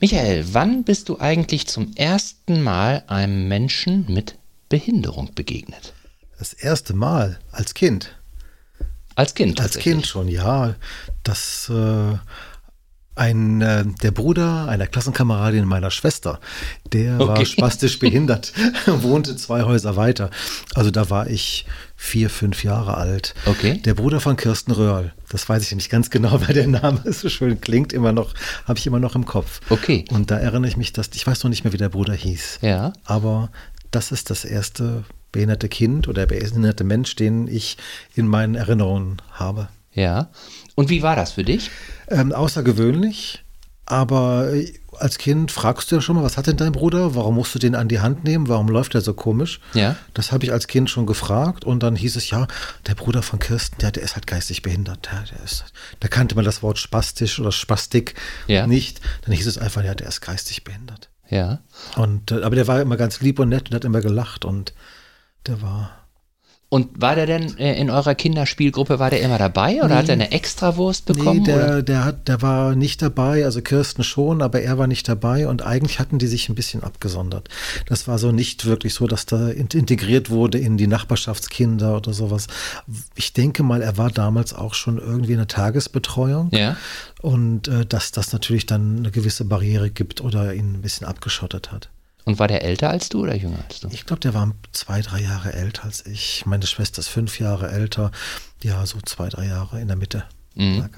[0.00, 4.36] Michael, wann bist du eigentlich zum ersten Mal einem Menschen mit
[4.68, 5.92] Behinderung begegnet?
[6.38, 8.14] Das erste Mal als Kind.
[9.16, 9.60] Als Kind?
[9.60, 10.76] Als Kind schon, ja.
[11.24, 12.16] Das äh,
[13.16, 16.38] ein, äh, der Bruder einer Klassenkameradin meiner Schwester,
[16.92, 17.26] der okay.
[17.26, 18.52] war spastisch behindert,
[18.86, 20.30] wohnte zwei Häuser weiter.
[20.76, 21.66] Also da war ich
[22.00, 23.34] vier, fünf Jahre alt.
[23.44, 23.82] Okay.
[23.84, 25.12] Der Bruder von Kirsten Röhrl.
[25.30, 28.34] Das weiß ich nicht ganz genau, weil der Name so schön klingt, immer noch,
[28.66, 29.60] habe ich immer noch im Kopf.
[29.68, 30.04] Okay.
[30.10, 32.60] Und da erinnere ich mich, dass, ich weiß noch nicht mehr, wie der Bruder hieß.
[32.62, 32.92] Ja.
[33.04, 33.50] Aber
[33.90, 37.76] das ist das erste behinderte Kind oder behinderte Mensch, den ich
[38.14, 39.68] in meinen Erinnerungen habe.
[39.92, 40.30] Ja.
[40.76, 41.70] Und wie war das für dich?
[42.06, 43.42] Ähm, außergewöhnlich,
[43.86, 44.52] aber
[45.00, 47.14] als Kind fragst du ja schon mal, was hat denn dein Bruder?
[47.14, 48.48] Warum musst du den an die Hand nehmen?
[48.48, 49.60] Warum läuft er so komisch?
[49.74, 49.96] Ja.
[50.14, 52.46] Das habe ich als Kind schon gefragt und dann hieß es ja,
[52.86, 55.08] der Bruder von Kirsten, der, der ist halt geistig behindert.
[55.10, 55.64] Der, der ist,
[56.00, 58.14] da kannte man das Wort spastisch oder Spastik
[58.46, 58.66] ja.
[58.66, 59.00] nicht.
[59.24, 61.08] Dann hieß es einfach, ja, der ist geistig behindert.
[61.28, 61.60] Ja.
[61.96, 64.72] Und, äh, aber der war immer ganz lieb und nett und hat immer gelacht und
[65.46, 65.97] der war
[66.70, 70.08] und war der denn äh, in eurer Kinderspielgruppe, war der immer dabei oder nee, hat
[70.08, 71.38] er eine Extrawurst bekommen?
[71.40, 75.08] Nee, der, der, hat, der war nicht dabei, also Kirsten schon, aber er war nicht
[75.08, 77.48] dabei und eigentlich hatten die sich ein bisschen abgesondert.
[77.86, 82.48] Das war so nicht wirklich so, dass da integriert wurde in die Nachbarschaftskinder oder sowas.
[83.14, 86.50] Ich denke mal, er war damals auch schon irgendwie in der Tagesbetreuung.
[86.52, 86.76] Ja.
[87.22, 91.72] Und äh, dass das natürlich dann eine gewisse Barriere gibt oder ihn ein bisschen abgeschottet
[91.72, 91.88] hat.
[92.28, 93.88] Und war der älter als du oder jünger als du?
[93.90, 96.44] Ich glaube, der war zwei, drei Jahre älter als ich.
[96.44, 98.12] Meine Schwester ist fünf Jahre älter.
[98.62, 100.24] Ja, so zwei, drei Jahre in der Mitte.
[100.54, 100.88] Mhm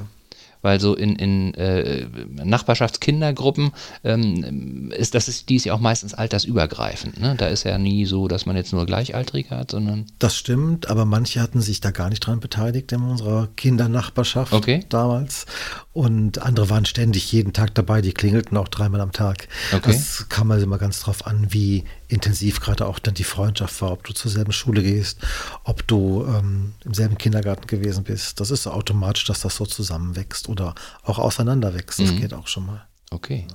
[0.62, 2.06] weil so in, in äh,
[2.42, 3.72] Nachbarschaftskindergruppen
[4.04, 7.20] ähm, ist das ist, die ist ja auch meistens altersübergreifend.
[7.20, 7.34] Ne?
[7.36, 10.06] Da ist ja nie so, dass man jetzt nur Gleichaltrige hat, sondern.
[10.18, 14.84] Das stimmt, aber manche hatten sich da gar nicht dran beteiligt in unserer Kindernachbarschaft okay.
[14.88, 15.46] damals.
[15.92, 19.48] Und andere waren ständig jeden Tag dabei, die klingelten auch dreimal am Tag.
[19.72, 19.92] Okay.
[19.92, 23.92] Das kam also immer ganz drauf an, wie intensiv gerade auch dann die Freundschaft war,
[23.92, 25.18] ob du zur selben Schule gehst,
[25.64, 28.40] ob du ähm, im selben Kindergarten gewesen bist.
[28.40, 32.00] Das ist so automatisch, dass das so zusammenwächst oder auch auseinanderwächst.
[32.00, 32.20] Das mhm.
[32.20, 32.86] geht auch schon mal.
[33.10, 33.46] Okay.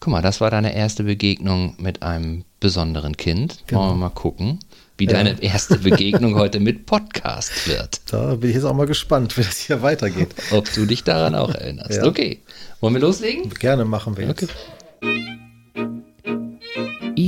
[0.00, 3.62] Guck mal, das war deine erste Begegnung mit einem besonderen Kind.
[3.68, 3.82] Genau.
[3.82, 4.58] Wollen wir mal gucken,
[4.98, 5.12] wie ja.
[5.12, 8.00] deine erste Begegnung heute mit Podcast wird.
[8.10, 10.34] Da bin ich jetzt auch mal gespannt, wie das hier weitergeht.
[10.50, 11.98] Ob du dich daran auch erinnerst.
[11.98, 12.04] Ja.
[12.04, 12.40] Okay.
[12.80, 13.50] Wollen wir loslegen?
[13.50, 14.42] Gerne machen wir jetzt.
[14.42, 15.38] Okay.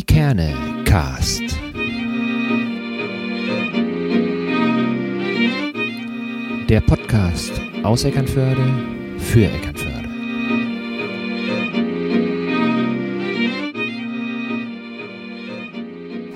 [0.07, 0.55] Ikerne
[0.85, 1.41] Cast.
[6.69, 10.09] Der Podcast aus Eckernförde für Eckernförde.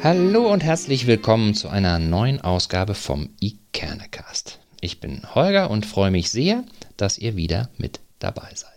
[0.02, 4.60] Hallo und herzlich willkommen zu einer neuen Ausgabe vom Ikernecast.
[4.80, 6.64] Ich bin Holger und freue mich sehr,
[6.96, 8.72] dass ihr wieder mit dabei seid.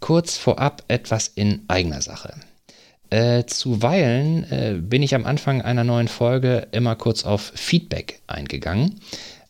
[0.00, 2.34] Kurz vorab etwas in eigener Sache.
[3.10, 9.00] Äh, zuweilen äh, bin ich am Anfang einer neuen Folge immer kurz auf Feedback eingegangen.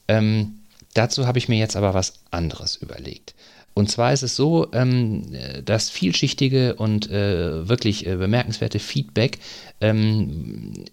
[0.09, 0.61] Ähm,
[0.93, 3.35] dazu habe ich mir jetzt aber was anderes überlegt.
[3.75, 9.39] Und zwar ist es so, ähm, das vielschichtige und äh, wirklich äh, bemerkenswerte Feedback
[9.81, 10.85] ähm,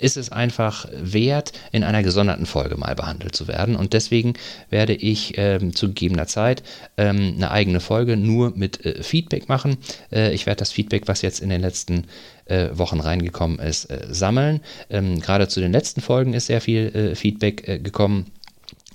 [0.00, 3.76] ist es einfach wert, in einer gesonderten Folge mal behandelt zu werden.
[3.76, 4.34] Und deswegen
[4.70, 6.62] werde ich ähm, zu gegebener Zeit
[6.96, 9.78] ähm, eine eigene Folge nur mit äh, Feedback machen.
[10.12, 12.04] Äh, ich werde das Feedback, was jetzt in den letzten
[12.46, 14.60] äh, Wochen reingekommen ist, äh, sammeln.
[14.90, 18.26] Ähm, gerade zu den letzten Folgen ist sehr viel äh, Feedback äh, gekommen.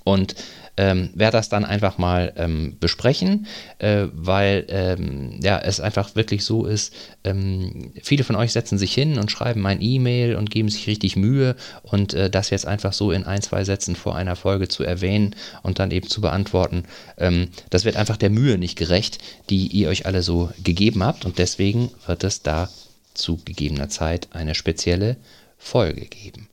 [0.04, 0.34] Und
[0.76, 3.46] ähm, werde das dann einfach mal ähm, besprechen,
[3.78, 6.94] äh, weil ähm, ja, es einfach wirklich so ist,
[7.24, 11.16] ähm, viele von euch setzen sich hin und schreiben ein E-Mail und geben sich richtig
[11.16, 14.82] Mühe und äh, das jetzt einfach so in ein, zwei Sätzen vor einer Folge zu
[14.82, 16.84] erwähnen und dann eben zu beantworten,
[17.18, 19.18] ähm, das wird einfach der Mühe nicht gerecht,
[19.50, 22.70] die ihr euch alle so gegeben habt und deswegen wird es da
[23.14, 25.16] zu gegebener Zeit eine spezielle
[25.58, 26.48] Folge geben.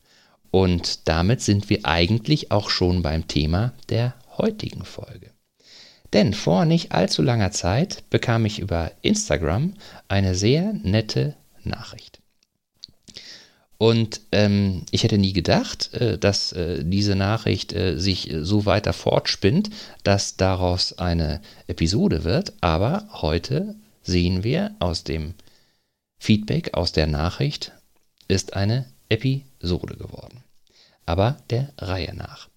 [0.50, 5.30] Und damit sind wir eigentlich auch schon beim Thema der heutigen Folge.
[6.12, 9.74] Denn vor nicht allzu langer Zeit bekam ich über Instagram
[10.08, 12.18] eine sehr nette Nachricht.
[13.78, 18.92] Und ähm, ich hätte nie gedacht, äh, dass äh, diese Nachricht äh, sich so weiter
[18.92, 19.70] fortspinnt,
[20.02, 22.52] dass daraus eine Episode wird.
[22.60, 25.34] Aber heute sehen wir aus dem
[26.18, 27.72] Feedback, aus der Nachricht,
[28.28, 30.42] ist eine Episode geworden
[31.10, 32.48] aber der Reihe nach.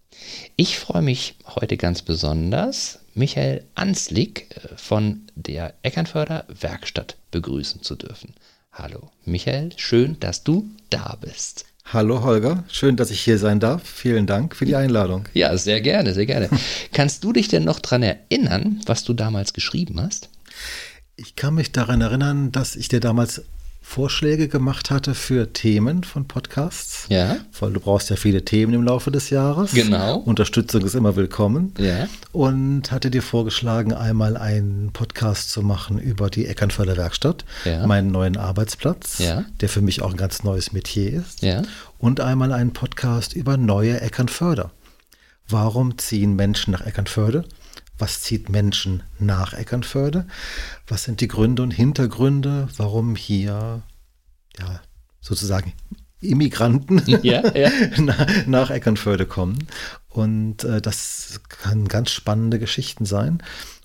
[0.56, 7.96] Ich freue mich heute ganz besonders, Michael Anslick äh, von der Eckernförder Werkstatt begrüßen zu
[7.96, 8.36] dürfen.
[8.72, 11.66] Hallo Michael, schön, dass du da bist.
[11.86, 13.82] Hallo Holger, schön, dass ich hier sein darf.
[13.84, 15.28] Vielen Dank für die Einladung.
[15.34, 16.50] Ja, sehr gerne, sehr gerne.
[16.94, 20.30] Kannst du dich denn noch daran erinnern, was du damals geschrieben hast?
[21.16, 23.44] Ich kann mich daran erinnern, dass ich dir damals
[23.86, 27.06] Vorschläge gemacht hatte für Themen von Podcasts.
[27.10, 27.36] Ja.
[27.60, 29.74] Weil du brauchst ja viele Themen im Laufe des Jahres.
[29.74, 30.18] Genau.
[30.20, 31.74] Unterstützung ist immer willkommen.
[31.78, 32.08] Ja.
[32.32, 37.86] Und hatte dir vorgeschlagen, einmal einen Podcast zu machen über die Eckernförder Werkstatt, Ja.
[37.86, 39.44] meinen neuen Arbeitsplatz, Ja.
[39.60, 41.42] der für mich auch ein ganz neues Metier ist.
[41.44, 41.62] Ja.
[42.00, 44.72] Und einmal einen Podcast über neue Eckernförder.
[45.50, 47.44] Warum ziehen Menschen nach Eckernförde?
[48.04, 50.28] Was zieht Menschen nach Eckernförde?
[50.88, 53.82] Was sind die Gründe und Hintergründe, warum hier
[54.60, 54.82] ja,
[55.22, 55.72] sozusagen
[56.20, 57.72] Immigranten Ja, ja.
[57.98, 59.70] na- nach Eckernförde kommen?
[60.10, 63.42] Und äh, das kann ganz spannende Geschichten sein.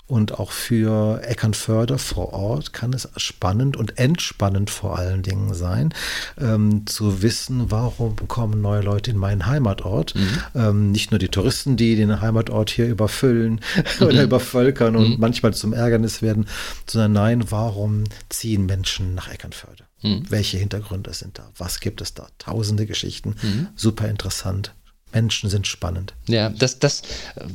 [0.08, 5.92] Und auch für Eckernförde vor Ort kann es spannend und entspannend vor allen Dingen sein,
[6.40, 10.14] ähm, zu wissen, warum kommen neue Leute in meinen Heimatort.
[10.54, 13.60] Ähm, nicht nur die Touristen, die den Heimatort hier überfüllen
[14.00, 16.46] oder übervölkern und manchmal zum Ärgernis werden,
[16.88, 19.84] sondern nein, warum ziehen Menschen nach Eckernförde?
[20.30, 21.50] Welche Hintergründe sind da?
[21.58, 22.28] Was gibt es da?
[22.38, 23.34] Tausende Geschichten.
[23.74, 24.72] Super interessant.
[25.12, 26.14] Menschen sind spannend.
[26.28, 27.02] Ja, das, das,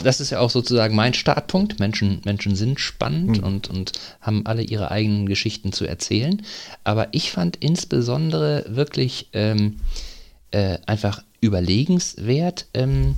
[0.03, 1.79] das ist ja auch sozusagen mein Startpunkt.
[1.79, 3.91] Menschen, Menschen sind spannend und, und
[4.21, 6.41] haben alle ihre eigenen Geschichten zu erzählen.
[6.83, 9.79] Aber ich fand insbesondere wirklich ähm,
[10.51, 13.15] äh, einfach überlegenswert, ähm,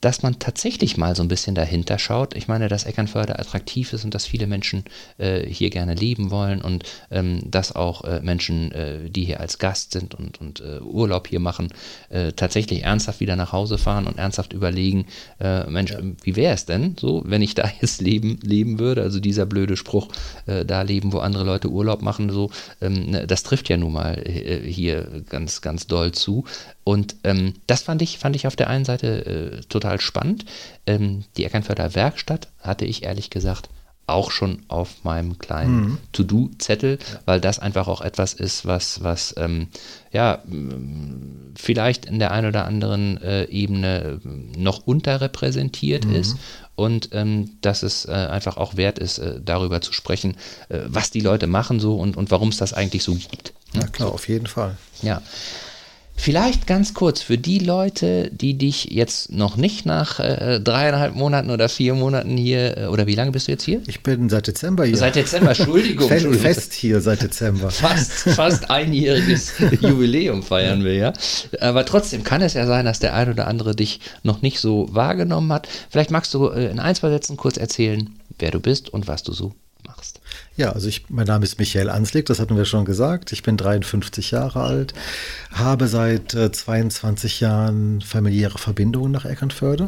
[0.00, 2.34] dass man tatsächlich mal so ein bisschen dahinter schaut.
[2.36, 4.84] Ich meine, dass Eckernförde attraktiv ist und dass viele Menschen
[5.18, 9.58] äh, hier gerne leben wollen und ähm, dass auch äh, Menschen, äh, die hier als
[9.58, 11.68] Gast sind und, und äh, Urlaub hier machen,
[12.08, 15.06] äh, tatsächlich ernsthaft wieder nach Hause fahren und ernsthaft überlegen,
[15.38, 19.02] äh, Mensch, wie wäre es denn so, wenn ich da jetzt leben, leben würde?
[19.02, 20.08] Also dieser blöde Spruch,
[20.46, 22.50] da leben, wo andere Leute Urlaub machen, so,
[22.80, 26.44] ähm, ne, das trifft ja nun mal hier ganz, ganz doll zu.
[26.84, 29.60] Und ähm, das fand ich, fand ich auf der einen Seite äh,
[29.90, 30.44] total spannend.
[30.86, 33.68] Ähm, die Eckernförder Werkstatt hatte ich ehrlich gesagt
[34.06, 39.68] auch schon auf meinem kleinen To-Do-Zettel, weil das einfach auch etwas ist, was, was ähm,
[40.10, 40.42] ja,
[41.54, 46.38] vielleicht in der einen oder anderen äh, Ebene äh, noch unterrepräsentiert ist
[46.74, 50.36] und ähm, dass es äh, einfach auch wert ist, äh, darüber zu sprechen,
[50.70, 53.52] äh, was die Leute machen so und, und warum es das eigentlich so gibt.
[53.74, 54.76] Ja, klar, auf jeden Fall.
[55.02, 55.22] Ja.
[56.20, 61.48] Vielleicht ganz kurz für die Leute, die dich jetzt noch nicht nach äh, dreieinhalb Monaten
[61.50, 63.80] oder vier Monaten hier, äh, oder wie lange bist du jetzt hier?
[63.86, 64.98] Ich bin seit Dezember hier.
[64.98, 66.08] Seit Dezember, Entschuldigung.
[66.08, 66.42] Fe- Entschuldigung.
[66.46, 67.70] Fest hier seit Dezember.
[67.70, 71.12] Fast, fast einjähriges Jubiläum feiern wir ja.
[71.60, 74.88] Aber trotzdem kann es ja sein, dass der ein oder andere dich noch nicht so
[74.92, 75.68] wahrgenommen hat.
[75.88, 79.22] Vielleicht magst du äh, in ein, zwei Sätzen kurz erzählen, wer du bist und was
[79.22, 79.54] du so
[79.86, 80.19] machst.
[80.56, 83.32] Ja, also ich, mein Name ist Michael Anslick, das hatten wir schon gesagt.
[83.32, 84.92] Ich bin 53 Jahre alt,
[85.52, 89.86] habe seit äh, 22 Jahren familiäre Verbindungen nach Eckernförde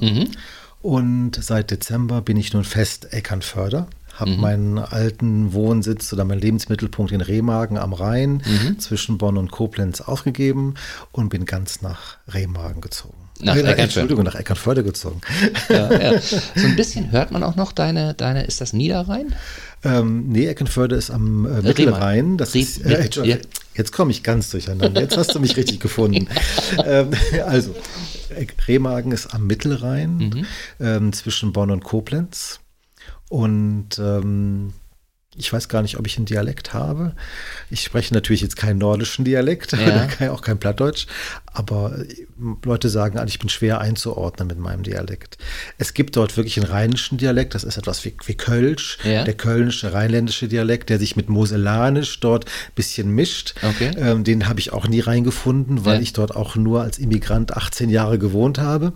[0.81, 3.87] und seit Dezember bin ich nun fest Eckernförder.
[4.14, 8.43] Habe meinen alten Wohnsitz oder meinen Lebensmittelpunkt in Remagen am Rhein
[8.79, 10.75] zwischen Bonn und Koblenz aufgegeben
[11.12, 13.17] und bin ganz nach Remagen gezogen.
[13.41, 13.82] Nach Äh, Eckernförde.
[13.82, 15.23] Entschuldigung, nach Eckernförde gezogen.
[15.70, 16.20] Ja, ja.
[16.20, 19.35] So ein bisschen hört man auch noch deine, deine ist das Niederrhein?
[19.84, 22.37] Ähm, nee, Eckenförde ist am äh, Mittelrhein.
[22.38, 23.37] Das Riem- ist, äh, ja.
[23.75, 25.00] Jetzt komme ich ganz durcheinander.
[25.00, 26.29] Jetzt hast du mich richtig gefunden.
[26.84, 27.11] ähm,
[27.46, 27.75] also,
[28.37, 30.46] äh, Remagen ist am Mittelrhein Mhm.
[30.79, 32.61] ähm, zwischen Bonn und Koblenz.
[33.29, 34.73] Und ähm,
[35.37, 37.12] ich weiß gar nicht, ob ich einen Dialekt habe.
[37.70, 39.72] Ich spreche natürlich jetzt keinen nordischen Dialekt,
[40.20, 40.31] Ja.
[40.32, 41.06] auch kein Plattdeutsch,
[41.55, 42.17] aber äh,
[42.65, 45.39] Leute sagen, eigentlich, ich bin schwer einzuordnen mit meinem Dialekt.
[45.79, 49.24] Es gibt dort wirklich einen rheinischen Dialekt, das ist etwas wie, wie Kölsch, Ja.
[49.24, 53.55] der kölnische, rheinländische Dialekt, der sich mit Mosellanisch dort ein bisschen mischt.
[53.62, 53.91] Okay.
[53.96, 56.01] Ähm, den habe ich auch nie reingefunden, weil Ja.
[56.03, 58.93] ich dort auch nur als Immigrant 18 Jahre gewohnt habe.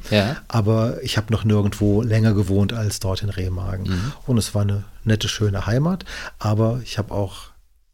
[0.49, 3.85] Aber ich habe noch nirgendwo länger gewohnt als dort in Remagen.
[3.88, 4.12] Mhm.
[4.26, 6.05] Und es war eine nette, schöne Heimat.
[6.39, 7.51] Aber ich habe auch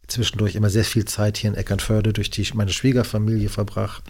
[0.07, 4.05] zwischendurch immer sehr viel Zeit hier in Eckernförde durch die, meine Schwiegerfamilie verbracht.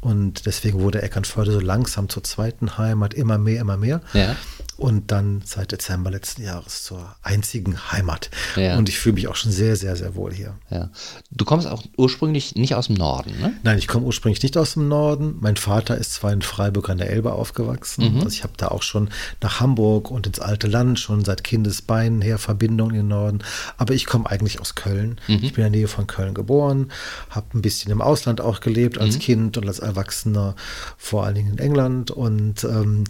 [0.00, 4.00] Und deswegen wurde Eckernförde so langsam zur zweiten Heimat, immer mehr, immer mehr.
[4.12, 4.36] Ja.
[4.76, 8.30] Und dann seit Dezember letzten Jahres zur einzigen Heimat.
[8.54, 8.78] Ja.
[8.78, 10.54] Und ich fühle mich auch schon sehr, sehr, sehr wohl hier.
[10.70, 10.90] Ja.
[11.32, 13.54] Du kommst auch ursprünglich nicht aus dem Norden, ne?
[13.64, 15.36] Nein, ich komme ursprünglich nicht aus dem Norden.
[15.40, 18.18] Mein Vater ist zwar in Freiburg an der Elbe aufgewachsen.
[18.18, 19.10] Also ich habe da auch schon
[19.42, 23.40] nach Hamburg und ins alte Land schon seit Kindesbeinen her Verbindungen in den Norden.
[23.78, 25.20] Aber ich komme eigentlich aus Köln.
[25.26, 26.92] Ich bin in der Nähe von Köln geboren,
[27.30, 30.54] habe ein bisschen im Ausland auch gelebt als Kind und als Erwachsener,
[30.96, 33.04] vor allen Dingen in England und ähm,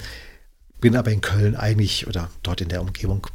[0.80, 3.26] bin aber in Köln eigentlich oder dort in der Umgebung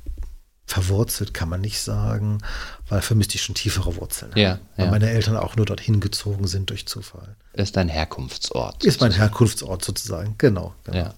[0.65, 2.39] verwurzelt, kann man nicht sagen,
[2.87, 4.41] weil dafür müsste ich schon tiefere Wurzeln haben.
[4.41, 4.91] Ja, weil ja.
[4.91, 7.35] meine Eltern auch nur dorthin gezogen sind durch Zufall.
[7.53, 8.83] Ist dein Herkunftsort.
[8.83, 10.73] Ist mein Herkunftsort sozusagen, genau.
[10.83, 10.97] genau.
[10.97, 11.13] Ja.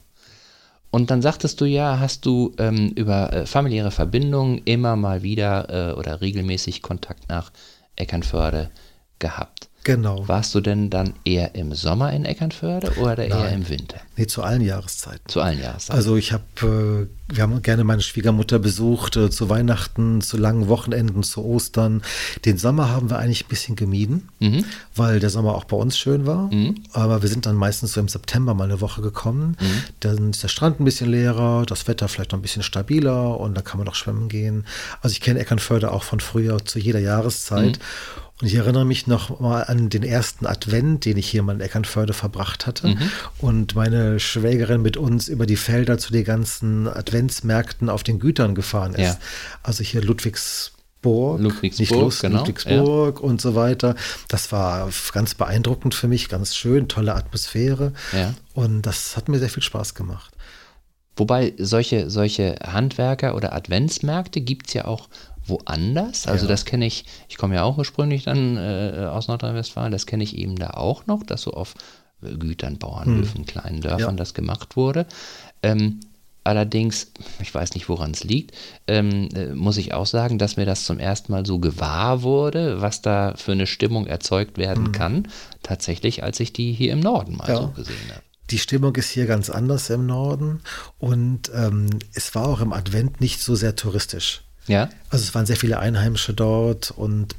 [0.89, 5.91] Und dann sagtest du ja, hast du ähm, über äh, familiäre Verbindungen immer mal wieder
[5.91, 7.51] äh, oder regelmäßig Kontakt nach
[7.95, 8.71] Eckernförde
[9.19, 9.69] gehabt.
[9.85, 10.27] Genau.
[10.27, 13.29] Warst du denn dann eher im Sommer in Eckernförde oder Nein.
[13.29, 14.01] eher im Winter?
[14.17, 15.21] Nee, zu allen Jahreszeiten.
[15.27, 15.95] Zu allen Jahreszeiten.
[15.95, 20.67] Also ich habe, äh, wir haben gerne meine Schwiegermutter besucht, äh, zu Weihnachten, zu langen
[20.67, 22.03] Wochenenden, zu Ostern.
[22.45, 24.63] Den Sommer haben wir eigentlich ein bisschen gemieden, Mhm.
[24.95, 26.51] weil der Sommer auch bei uns schön war.
[26.93, 29.57] Aber wir sind dann meistens so im September mal eine Woche gekommen.
[29.59, 29.83] Mhm.
[30.01, 33.55] Dann ist der Strand ein bisschen leerer, das Wetter vielleicht noch ein bisschen stabiler und
[33.55, 34.65] dann kann man noch schwimmen gehen.
[35.01, 37.79] Also ich kenne Eckernförde auch von früher zu jeder Jahreszeit.
[38.41, 41.61] Und ich erinnere mich noch mal an den ersten Advent, den ich hier mal in
[41.61, 42.89] Eckernförde verbracht hatte.
[42.89, 42.97] Mhm.
[43.39, 48.55] Und meine Schwägerin mit uns über die Felder zu den ganzen Adventsmärkten auf den Gütern
[48.55, 48.99] gefahren ist.
[48.99, 49.17] Ja.
[49.63, 53.95] Also hier Ludwigsburg, Ludwigsburg, nicht Lust, genau, Ludwigsburg und so weiter.
[54.27, 57.93] Das war ganz beeindruckend für mich, ganz schön, tolle Atmosphäre.
[58.13, 58.33] Ja.
[58.53, 60.33] Und das hat mir sehr viel Spaß gemacht.
[61.17, 65.07] Wobei solche, solche Handwerker oder Adventsmärkte gibt es ja auch
[65.47, 66.27] woanders.
[66.27, 66.49] Also Ja.
[66.49, 70.35] das kenne ich, ich komme ja auch ursprünglich dann äh, aus Nordrhein-Westfalen, das kenne ich
[70.37, 71.75] eben da auch noch, dass so auf
[72.21, 74.15] Gütern, Bauernhöfen, kleinen Dörfern Hm.
[74.15, 74.17] Ja.
[74.17, 75.05] das gemacht wurde.
[75.61, 75.99] Ähm,
[76.45, 77.07] allerdings,
[77.41, 78.55] ich weiß nicht, woran es liegt,
[78.87, 82.81] ähm, äh, muss ich auch sagen, dass mir das zum ersten Mal so gewahr wurde,
[82.81, 85.27] was da für eine Stimmung erzeugt werden kann,
[85.63, 87.49] tatsächlich, als ich die hier im Norden mal.
[87.49, 87.55] Ja.
[87.57, 88.21] so gesehen habe.
[88.51, 90.61] Die Stimmung ist hier ganz anders im Norden
[90.99, 94.43] und ähm, es war auch im Advent nicht so sehr touristisch.
[94.67, 97.35] Ja, Also es waren sehr viele Einheimische dort und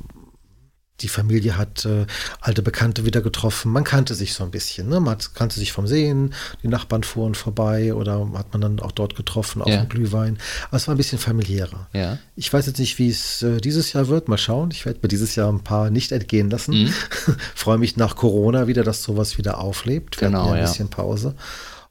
[1.00, 2.06] die Familie hat äh,
[2.40, 3.70] alte Bekannte wieder getroffen.
[3.70, 4.88] Man kannte sich so ein bisschen.
[4.88, 4.98] Ne?
[5.00, 6.32] Man kannte sich vom Sehen.
[6.62, 9.82] Die Nachbarn fuhren vorbei oder hat man dann auch dort getroffen auf Ja.
[9.82, 10.38] dem Glühwein.
[10.68, 11.88] Aber es war ein bisschen familiärer.
[11.92, 12.18] ja.
[12.34, 14.28] Ich weiß jetzt nicht, wie es äh, dieses Jahr wird.
[14.28, 14.70] Mal schauen.
[14.70, 16.84] Ich werde mir dieses Jahr ein paar nicht entgehen lassen.
[16.84, 16.88] Mhm.
[17.54, 20.20] Freue mich nach Corona wieder, dass sowas wieder auflebt.
[20.20, 21.34] Wir Genau, ja ein bisschen Pause.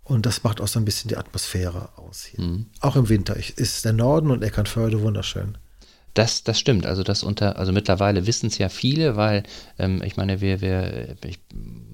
[0.04, 2.44] Und das macht auch so ein bisschen die Atmosphäre aus hier.
[2.44, 2.66] Mhm.
[2.80, 5.58] Auch im Winter Ich- ist der Norden und Eckernförde wunderschön.
[6.16, 6.86] Das, das stimmt.
[6.86, 9.44] Also das unter, also mittlerweile wissen es ja viele, weil
[9.78, 11.40] ähm, ich meine, wir, wir, ich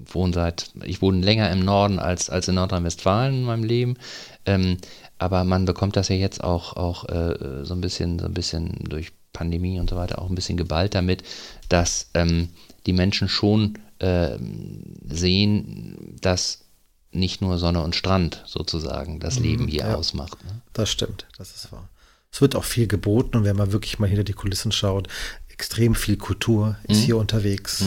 [0.06, 3.96] wohne seit, ich wohne länger im Norden als, als in Nordrhein-Westfalen in meinem Leben.
[4.46, 4.78] Ähm,
[5.18, 8.76] aber man bekommt das ja jetzt auch, auch äh, so ein bisschen, so ein bisschen
[8.88, 11.24] durch Pandemie und so weiter auch ein bisschen geballt damit,
[11.68, 12.50] dass ähm,
[12.86, 16.64] die Menschen schon ähm, sehen, dass
[17.10, 19.94] nicht nur Sonne und Strand sozusagen das Leben hier ja.
[19.94, 20.42] ausmacht.
[20.44, 20.60] Ne?
[20.72, 21.88] Das stimmt, das ist wahr.
[22.32, 25.06] Es wird auch viel geboten und wenn man wirklich mal hinter die Kulissen schaut,
[25.48, 27.04] extrem viel Kultur ist Mhm.
[27.04, 27.84] hier unterwegs.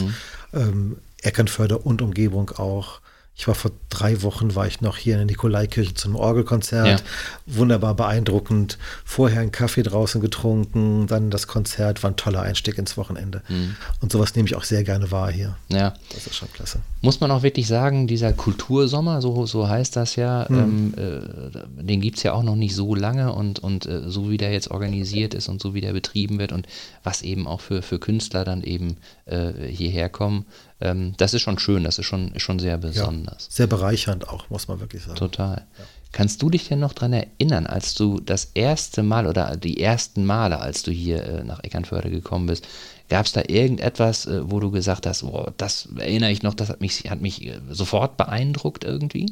[0.54, 3.00] Ähm, Eckernförde und Umgebung auch.
[3.38, 7.00] Ich war vor drei Wochen, war ich noch hier in der Nikolaikirche zum Orgelkonzert.
[7.00, 7.06] Ja.
[7.44, 8.78] Wunderbar beeindruckend.
[9.04, 13.42] Vorher einen Kaffee draußen getrunken, dann das Konzert, war ein toller Einstieg ins Wochenende.
[13.48, 13.76] Mhm.
[14.00, 15.54] Und sowas nehme ich auch sehr gerne wahr hier.
[15.68, 15.92] Ja.
[16.14, 16.80] Das ist schon klasse.
[17.02, 22.00] Muss man auch wirklich sagen, dieser Kultursommer, so, so heißt das ja, ähm, äh, den
[22.00, 24.70] gibt es ja auch noch nicht so lange und, und äh, so wie der jetzt
[24.70, 26.66] organisiert ist und so wie der betrieben wird und
[27.04, 30.46] was eben auch für, für Künstler dann eben äh, hierher kommen,
[30.80, 33.46] ähm, das ist schon schön, das ist schon, ist schon sehr Ja, besonders.
[33.50, 35.16] sehr bereichernd auch, muss man wirklich sagen.
[35.16, 35.66] Total.
[36.12, 40.24] Kannst du dich denn noch daran erinnern, als du das erste Mal oder die ersten
[40.24, 42.66] Male, als du hier äh, nach Eckernförde gekommen bist,
[43.08, 46.68] gab es da irgendetwas, äh, wo du gesagt hast, oh, das erinnere ich noch, das
[46.70, 49.26] hat mich, hat mich äh, sofort beeindruckt irgendwie?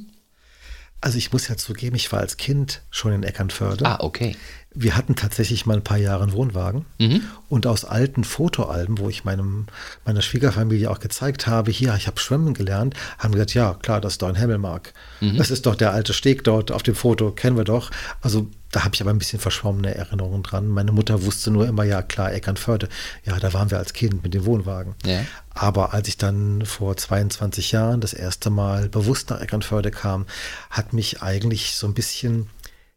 [1.00, 3.84] Also ich muss ja zugeben, ich war als Kind schon in Eckernförde.
[3.84, 4.36] Ah, okay.
[4.74, 6.84] Wir hatten tatsächlich mal ein paar Jahre einen Wohnwagen.
[6.98, 7.22] Mhm.
[7.48, 9.66] Und aus alten Fotoalben, wo ich meinem,
[10.04, 14.00] meiner Schwiegerfamilie auch gezeigt habe, hier, ich habe schwimmen gelernt, haben wir gesagt, ja, klar,
[14.00, 14.92] das ist doch ein Hemmelmark.
[15.20, 15.36] Mhm.
[15.36, 17.90] Das ist doch der alte Steg dort auf dem Foto, kennen wir doch.
[18.20, 20.66] Also da habe ich aber ein bisschen verschwommene Erinnerungen dran.
[20.66, 22.88] Meine Mutter wusste nur immer, ja, klar, Eckernförde.
[23.24, 24.96] Ja, da waren wir als Kind mit dem Wohnwagen.
[25.06, 25.24] Ja.
[25.50, 30.26] Aber als ich dann vor 22 Jahren das erste Mal bewusst nach Eckernförde kam,
[30.70, 32.48] hat mich eigentlich so ein bisschen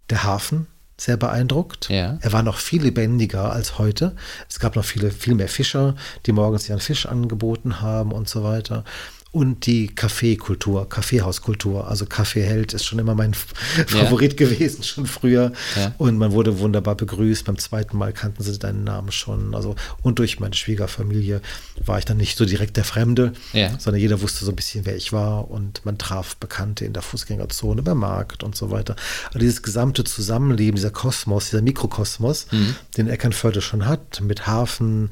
[0.09, 0.65] der Hafen
[0.99, 1.89] sehr beeindruckt.
[1.89, 2.17] Ja.
[2.21, 4.15] Er war noch viel lebendiger als heute.
[4.49, 8.43] Es gab noch viele, viel mehr Fischer, die morgens ihren Fisch angeboten haben und so
[8.43, 8.83] weiter.
[9.31, 11.87] Und die Kaffeekultur, Kaffeehauskultur.
[11.87, 13.53] Also Kaffeeheld ist schon immer mein F-
[13.87, 15.51] Favorit gewesen, schon früher.
[15.75, 15.93] Ja.
[15.97, 17.45] Und man wurde wunderbar begrüßt.
[17.45, 19.53] Beim zweiten Mal kannten sie deinen Namen schon.
[19.53, 21.41] Also, und durch meine Schwiegerfamilie
[21.85, 23.77] war ich dann nicht so direkt der Fremde, Ja.
[23.77, 25.51] sondern jeder wusste so ein bisschen, wer ich war.
[25.51, 28.95] Und man traf Bekannte in der Fußgängerzone, beim Markt und so weiter.
[29.27, 32.47] Also dieses gesamte Zusammenleben, dieser Kosmos, dieser Mikrokosmos,
[32.95, 35.11] den Eckernförde schon hat, mit Hafen,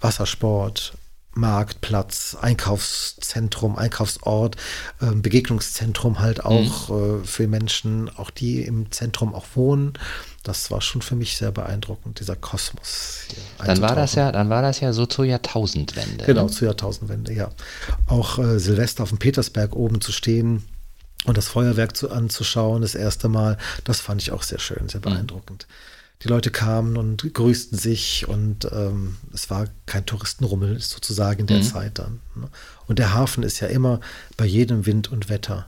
[0.00, 0.94] Wassersport,
[1.32, 4.56] Marktplatz, Einkaufszentrum, Einkaufsort,
[5.00, 9.92] ähm, Begegnungszentrum halt auch äh, für Menschen, auch die im Zentrum auch wohnen.
[10.42, 13.26] Das war schon für mich sehr beeindruckend, dieser Kosmos.
[13.58, 16.24] Dann war das ja, dann war das ja so zur Jahrtausendwende.
[16.24, 16.50] Genau, Ne?
[16.50, 17.50] zur Jahrtausendwende, ja.
[18.06, 20.64] Auch äh, Silvester auf dem Petersberg oben zu stehen,
[21.26, 25.00] Und das Feuerwerk zu, anzuschauen, das erste Mal, das fand ich auch sehr schön, sehr
[25.00, 25.04] mhm.
[25.04, 25.66] beeindruckend.
[25.68, 25.99] Mhm.
[26.22, 31.58] Die Leute kamen und grüßten sich und ähm, es war kein Touristenrummel sozusagen in der
[31.58, 31.62] mhm.
[31.62, 32.20] Zeit dann.
[32.34, 32.48] Ne?
[32.86, 34.00] Und der Hafen ist ja immer
[34.36, 35.66] bei jedem Wind und Wetter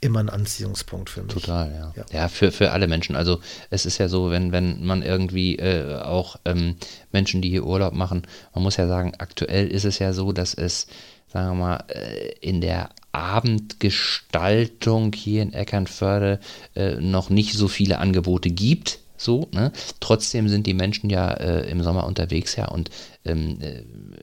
[0.00, 1.32] immer ein Anziehungspunkt für mich.
[1.32, 1.92] Total, ja.
[1.96, 3.16] Ja, ja für, für alle Menschen.
[3.16, 6.76] Also es ist ja so, wenn, wenn man irgendwie äh, auch ähm,
[7.12, 8.22] Menschen, die hier Urlaub machen,
[8.54, 10.86] man muss ja sagen, aktuell ist es ja so, dass es,
[11.32, 16.40] sagen wir mal, äh, in der Abendgestaltung hier in Eckernförde
[16.74, 19.72] äh, noch nicht so viele Angebote gibt so, ne?
[20.00, 22.90] Trotzdem sind die Menschen ja äh, im Sommer unterwegs, ja, und
[23.24, 23.82] ähm, äh,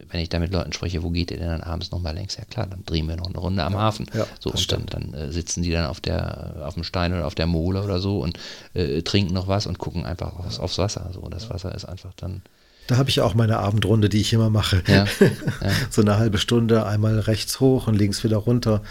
[0.09, 2.35] wenn ich da mit Leuten spreche, wo geht ihr denn dann abends nochmal längs?
[2.35, 4.05] Ja klar, dann drehen wir noch eine Runde am ja, Hafen.
[4.13, 4.93] Ja, so, und stimmt.
[4.93, 7.83] dann, dann äh, sitzen die dann auf der, auf dem Stein oder auf der Mole
[7.83, 8.37] oder so und
[8.73, 11.09] äh, trinken noch was und gucken einfach aufs, aufs Wasser.
[11.13, 12.41] So, das Wasser ist einfach dann.
[12.87, 14.83] Da habe ich auch meine Abendrunde, die ich immer mache.
[14.87, 15.71] Ja, ja.
[15.89, 18.81] so eine halbe Stunde, einmal rechts hoch und links wieder runter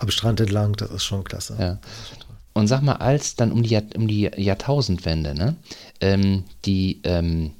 [0.00, 1.56] am Strand entlang, das ist schon klasse.
[1.58, 1.78] Ja.
[2.52, 5.56] Und sag mal, als dann um die, um die Jahrtausendwende, ne,
[6.00, 7.52] ähm, die ähm,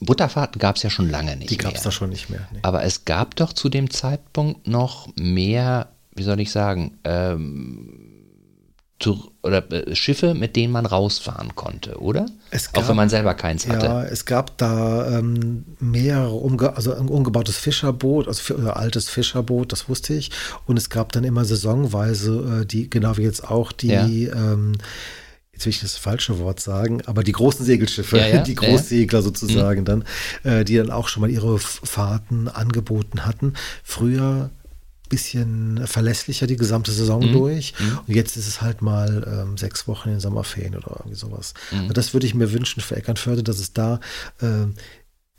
[0.00, 1.50] Butterfahrten gab es ja schon lange nicht.
[1.50, 2.48] Die gab es da schon nicht mehr.
[2.52, 2.60] Nee.
[2.62, 8.07] Aber es gab doch zu dem Zeitpunkt noch mehr, wie soll ich sagen, ähm,
[9.42, 12.26] oder äh, Schiffe, mit denen man rausfahren konnte, oder?
[12.50, 13.86] Gab, Auch wenn man selber keins hatte.
[13.86, 19.72] Ja, es gab da ähm, mehrere, umge also ein umgebautes Fischerboot, also ein altes Fischerboot,
[19.72, 20.30] das wusste ich.
[20.66, 24.04] Und es gab dann immer saisonweise, äh, die, genau wie jetzt auch, die ja.
[24.04, 24.72] ähm,
[25.52, 29.18] jetzt will ich das falsche Wort sagen, aber die großen Segelschiffe, ja, ja, die Großsegler
[29.18, 29.84] ja, sozusagen mhm.
[29.84, 30.04] dann,
[30.44, 33.54] äh, die dann auch schon mal ihre Fahrten angeboten hatten.
[33.82, 34.50] Früher
[35.08, 37.32] bisschen verlässlicher die gesamte Saison mhm.
[37.32, 37.74] durch.
[37.78, 37.98] Mhm.
[38.06, 41.54] Und jetzt ist es halt mal ähm, sechs Wochen in Sommerferien oder irgendwie sowas.
[41.70, 41.92] Mhm.
[41.92, 44.00] Das würde ich mir wünschen für Eckernförde, dass es da
[44.40, 44.66] äh,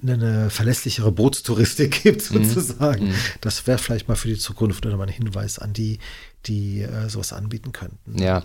[0.02, 2.46] eine verlässlichere Bootstouristik gibt, mhm.
[2.46, 3.08] sozusagen.
[3.08, 3.16] Mhm.
[3.42, 6.00] Das wäre vielleicht mal für die Zukunft oder mal ein Hinweis an die,
[6.46, 8.18] die äh, sowas anbieten könnten.
[8.18, 8.44] Ja,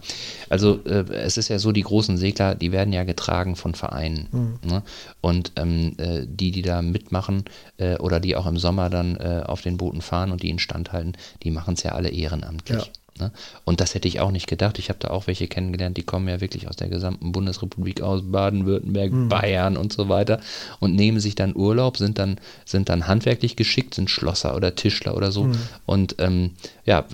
[0.48, 4.28] also äh, es ist ja so, die großen Segler, die werden ja getragen von Vereinen.
[4.32, 4.68] Mhm.
[4.68, 4.82] Ne?
[5.20, 7.44] Und ähm, äh, die, die da mitmachen
[7.76, 10.92] äh, oder die auch im Sommer dann äh, auf den Booten fahren und die instand
[10.92, 12.86] halten, die machen es ja alle ehrenamtlich.
[12.86, 12.92] Ja.
[13.18, 13.30] Ne?
[13.64, 14.78] Und das hätte ich auch nicht gedacht.
[14.78, 18.22] Ich habe da auch welche kennengelernt, die kommen ja wirklich aus der gesamten Bundesrepublik, aus
[18.24, 19.28] Baden-Württemberg, mhm.
[19.28, 20.40] Bayern und so weiter
[20.80, 25.16] und nehmen sich dann Urlaub, sind dann, sind dann handwerklich geschickt, sind Schlosser oder Tischler
[25.16, 25.58] oder so mhm.
[25.86, 26.50] und ähm,
[26.84, 27.04] ja,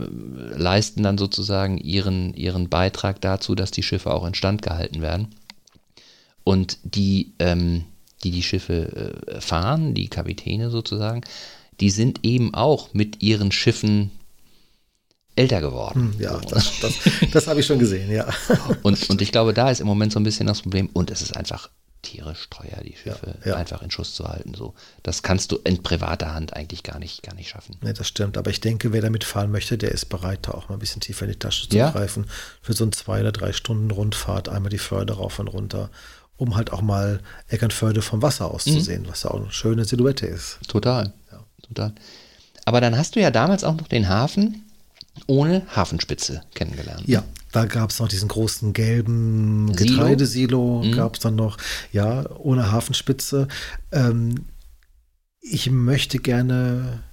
[0.56, 5.28] leisten dann sozusagen ihren, ihren Beitrag dazu, dass die Schiffe auch instand gehalten werden.
[6.44, 7.84] Und die, ähm,
[8.24, 11.20] die die Schiffe äh, fahren, die Kapitäne sozusagen,
[11.80, 14.10] die sind eben auch mit ihren Schiffen
[15.36, 16.12] älter geworden.
[16.14, 16.94] Hm, ja, das, das,
[17.32, 18.26] das habe ich schon gesehen, ja.
[18.82, 20.88] Und, und ich glaube, da ist im Moment so ein bisschen das Problem.
[20.92, 21.70] Und es ist einfach
[22.02, 23.56] tierisch teuer, die Schiffe ja, ja.
[23.56, 24.54] einfach in Schuss zu halten.
[24.54, 24.74] So.
[25.02, 27.76] Das kannst du in privater Hand eigentlich gar nicht, gar nicht schaffen.
[27.82, 28.38] Nee, das stimmt.
[28.38, 31.00] Aber ich denke, wer damit fahren möchte, der ist bereit, da auch mal ein bisschen
[31.00, 31.90] tiefer in die Tasche zu ja.
[31.90, 32.26] greifen.
[32.62, 35.90] Für so eine zwei oder drei Stunden Rundfahrt einmal die Förde rauf und runter,
[36.36, 38.72] um halt auch mal Eckernförde vom Wasser aus mhm.
[38.72, 40.58] zu sehen, was ja auch eine schöne Silhouette ist.
[40.68, 41.12] Total.
[41.62, 41.94] Total.
[42.64, 44.64] Aber dann hast du ja damals auch noch den Hafen
[45.30, 47.04] ohne Hafenspitze kennengelernt.
[47.06, 50.92] Ja, da gab es noch diesen großen gelben Getreidesilo, mhm.
[50.92, 51.56] gab es dann noch,
[51.92, 53.46] ja, ohne Hafenspitze.
[53.92, 54.46] Ähm,
[55.40, 57.04] ich möchte gerne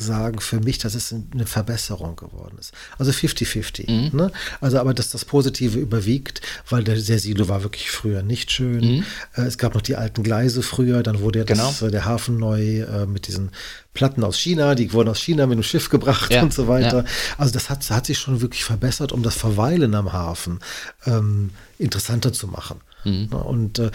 [0.00, 2.72] sagen für mich, dass es eine Verbesserung geworden ist.
[2.98, 3.90] Also 50-50.
[3.90, 4.16] Mhm.
[4.16, 4.32] Ne?
[4.60, 8.96] Also aber dass das Positive überwiegt, weil der, der Silo war wirklich früher nicht schön.
[8.96, 9.04] Mhm.
[9.36, 11.66] Äh, es gab noch die alten Gleise früher, dann wurde ja genau.
[11.66, 13.50] das, äh, der Hafen neu äh, mit diesen
[13.94, 16.42] Platten aus China, die wurden aus China mit dem Schiff gebracht ja.
[16.42, 16.98] und so weiter.
[16.98, 17.04] Ja.
[17.38, 20.60] Also das hat, hat sich schon wirklich verbessert, um das Verweilen am Hafen
[21.06, 22.80] ähm, interessanter zu machen.
[23.04, 23.28] Mhm.
[23.28, 23.90] Und äh,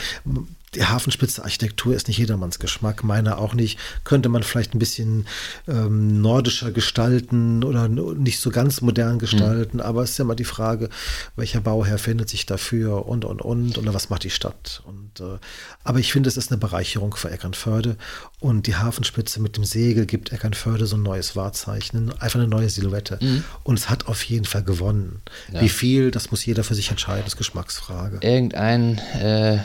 [0.76, 3.80] die Hafenspitze-Architektur ist nicht jedermanns Geschmack, meiner auch nicht.
[4.04, 5.26] Könnte man vielleicht ein bisschen
[5.68, 9.84] ähm, nordischer gestalten oder nicht so ganz modern gestalten, mhm.
[9.84, 10.90] aber es ist ja mal die Frage,
[11.36, 14.84] welcher Bauherr findet sich dafür und und und oder was macht die Stadt.
[14.86, 15.38] Und, äh,
[15.84, 17.98] aber ich finde, es ist eine Bereicherung für Eckernförde
[18.40, 22.70] und die Hafenspitze mit dem Segel gibt Eckernförde so ein neues Wahrzeichen, einfach eine neue
[22.70, 23.18] Silhouette.
[23.22, 23.44] Mhm.
[23.64, 25.22] Und es hat auf jeden Fall gewonnen.
[25.52, 25.62] Ja.
[25.62, 28.20] Wie viel, das muss jeder für sich entscheiden, ist Geschmacksfrage.
[28.22, 29.60] Irgendein äh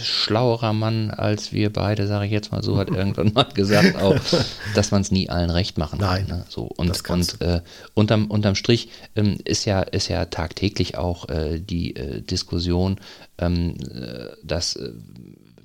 [0.00, 4.16] schlauerer Mann als wir beide, sage ich jetzt mal so, hat irgendwann mal gesagt auch,
[4.74, 6.38] dass man es nie allen recht machen Nein, kann.
[6.38, 6.44] Ne?
[6.48, 7.60] So, und und äh,
[7.94, 13.00] unterm, unterm Strich ähm, ist, ja, ist ja tagtäglich auch äh, die äh, Diskussion,
[13.38, 14.92] ähm, äh, dass äh,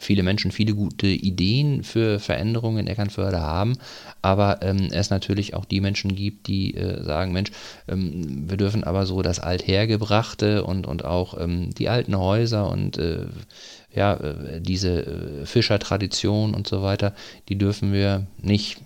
[0.04, 3.78] viele Menschen viele gute Ideen für Veränderungen in Eckernförde haben,
[4.22, 7.52] aber ähm, es natürlich auch die Menschen gibt, die äh, sagen, Mensch,
[7.88, 12.98] ähm, wir dürfen aber so das Althergebrachte und, und auch ähm, die alten Häuser und
[12.98, 13.26] äh,
[13.94, 17.14] ja, äh, diese äh, Fischertradition und so weiter,
[17.50, 18.78] die dürfen wir nicht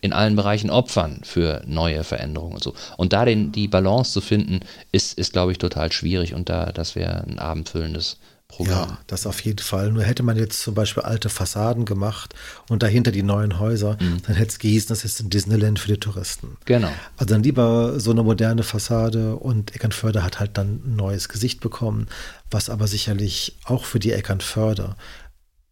[0.00, 2.74] in allen Bereichen opfern für neue Veränderungen und so.
[2.96, 4.60] Und da den, die Balance zu finden,
[4.92, 8.18] ist, ist glaube ich, total schwierig und da, das wäre ein abendfüllendes
[8.50, 8.90] Programm.
[8.90, 9.92] Ja, das auf jeden Fall.
[9.92, 12.34] Nur hätte man jetzt zum Beispiel alte Fassaden gemacht
[12.68, 14.22] und dahinter die neuen Häuser, mhm.
[14.26, 16.56] dann hätte es gehießen, das ist ein Disneyland für die Touristen.
[16.64, 16.90] Genau.
[17.16, 21.60] Also dann lieber so eine moderne Fassade und Eckernförde hat halt dann ein neues Gesicht
[21.60, 22.08] bekommen,
[22.50, 24.96] was aber sicherlich auch für die Eckernförder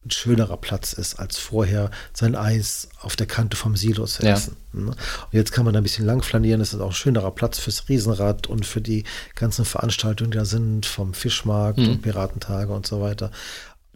[0.09, 4.57] ein schönerer Platz ist, als vorher sein Eis auf der Kante vom Silo zu essen.
[4.73, 4.81] Ja.
[4.81, 4.87] Ne?
[4.91, 4.97] Und
[5.33, 6.61] jetzt kann man da ein bisschen lang flanieren.
[6.61, 10.45] Es ist auch ein schönerer Platz fürs Riesenrad und für die ganzen Veranstaltungen, die da
[10.45, 11.89] sind, vom Fischmarkt mhm.
[11.89, 13.31] und Piratentage und so weiter.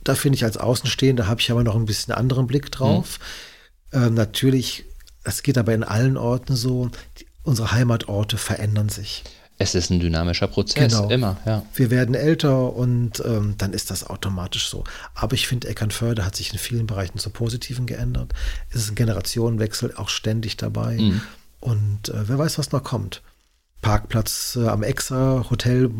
[0.04, 3.18] Da finde ich als Außenstehender habe ich aber noch ein bisschen anderen Blick drauf.
[3.92, 4.02] Mhm.
[4.02, 4.84] Ähm, natürlich,
[5.24, 9.24] es geht aber in allen Orten so, die, unsere Heimatorte verändern sich.
[9.62, 11.08] Es ist ein dynamischer Prozess, genau.
[11.08, 11.62] immer, ja.
[11.74, 14.82] Wir werden älter und ähm, dann ist das automatisch so.
[15.14, 18.32] Aber ich finde, Eckernförde hat sich in vielen Bereichen zum Positiven geändert.
[18.70, 20.98] Es ist ein Generationenwechsel auch ständig dabei.
[20.98, 21.20] Mhm.
[21.60, 23.22] Und äh, wer weiß, was noch kommt.
[23.82, 25.90] Parkplatz äh, am Exa, Hotel,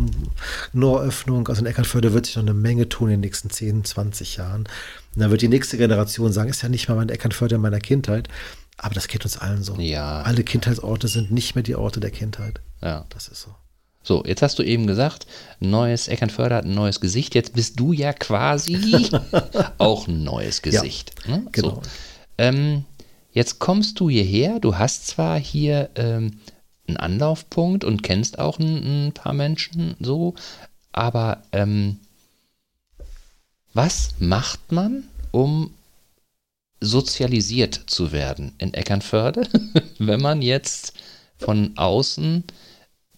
[0.72, 1.46] Noröffnung.
[1.48, 4.62] Also in Eckernförde wird sich noch eine Menge tun in den nächsten 10, 20 Jahren.
[4.62, 7.81] Und dann wird die nächste Generation sagen, ist ja nicht mal mein Eckernförde in meiner
[7.81, 8.29] Kindheit.
[8.77, 9.77] Aber das geht uns allen so.
[9.77, 10.23] Ja.
[10.23, 12.61] Alle Kindheitsorte sind nicht mehr die Orte der Kindheit.
[12.83, 13.05] Ja.
[13.11, 13.55] Das ist so.
[14.05, 15.27] So, jetzt hast du eben gesagt,
[15.61, 17.37] neues Eckernförder hat ein neues Gesicht.
[17.37, 19.09] Jetzt bist du ja quasi
[19.79, 21.15] auch ein neues Gesicht.
[21.25, 21.47] Ja, ne?
[21.53, 21.69] Genau.
[21.69, 21.83] So.
[22.39, 22.85] Ähm,
[23.33, 24.59] jetzt kommst du hierher.
[24.59, 26.41] Du hast zwar hier ähm,
[26.89, 30.35] einen Anlaufpunkt und kennst auch ein, ein paar Menschen so,
[30.91, 32.01] aber ähm,
[33.73, 35.73] was macht man, um
[36.83, 39.42] sozialisiert zu werden in Eckernförde,
[39.99, 40.95] wenn man jetzt
[41.38, 42.45] von außen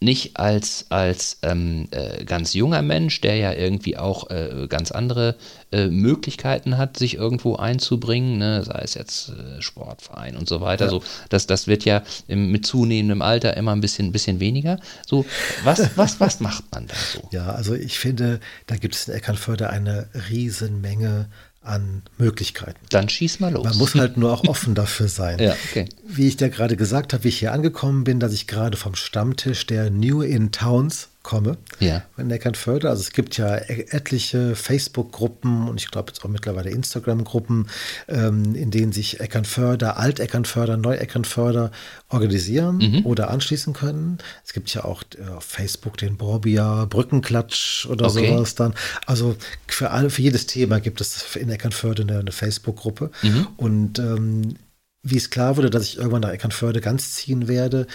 [0.04, 5.36] nicht als, als ähm, äh, ganz junger Mensch, der ja irgendwie auch äh, ganz andere
[5.72, 8.62] äh, Möglichkeiten hat, sich irgendwo einzubringen, ne?
[8.64, 10.86] sei es jetzt äh, Sportverein und so weiter.
[10.86, 10.90] Ja.
[10.90, 14.78] So, das, das wird ja im, mit zunehmendem Alter immer ein bisschen, bisschen weniger.
[15.06, 15.24] So,
[15.62, 17.26] was, was, was macht man da so?
[17.30, 21.30] Ja, also ich finde, da gibt es in Eckernförde eine Riesenmenge
[21.64, 22.78] an Möglichkeiten.
[22.90, 23.64] Dann schieß mal los.
[23.64, 25.38] Man muss halt nur auch offen dafür sein.
[25.38, 25.88] ja, okay.
[26.06, 28.94] Wie ich dir gerade gesagt habe, wie ich hier angekommen bin, dass ich gerade vom
[28.94, 31.56] Stammtisch der New in Towns komme.
[31.80, 32.04] Ja.
[32.16, 32.88] In Eckernförde.
[32.88, 37.66] Also es gibt ja e-, etliche Facebook-Gruppen und ich glaube jetzt auch mittlerweile Instagram-Gruppen,
[38.06, 41.72] ähm, in denen sich Eckernförder, Alt-Eckernförder, Neu-Eckernförder
[42.10, 43.06] organisieren mhm.
[43.06, 44.18] oder anschließen können.
[44.44, 48.28] Es gibt ja auch äh, auf Facebook den Borbia Brückenklatsch oder okay.
[48.28, 48.74] sowas dann.
[49.06, 49.34] Also
[49.66, 53.10] für alle, für jedes Thema gibt es in Eckernförde eine, eine Facebook-Gruppe.
[53.22, 53.48] Mhm.
[53.56, 54.56] Und ähm,
[55.04, 57.86] wie es klar wurde, dass ich irgendwann nach Eckernförde ganz ziehen werde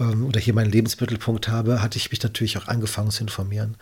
[0.00, 3.76] ähm, oder hier meinen Lebensmittelpunkt habe, hatte ich mich natürlich auch angefangen zu informieren.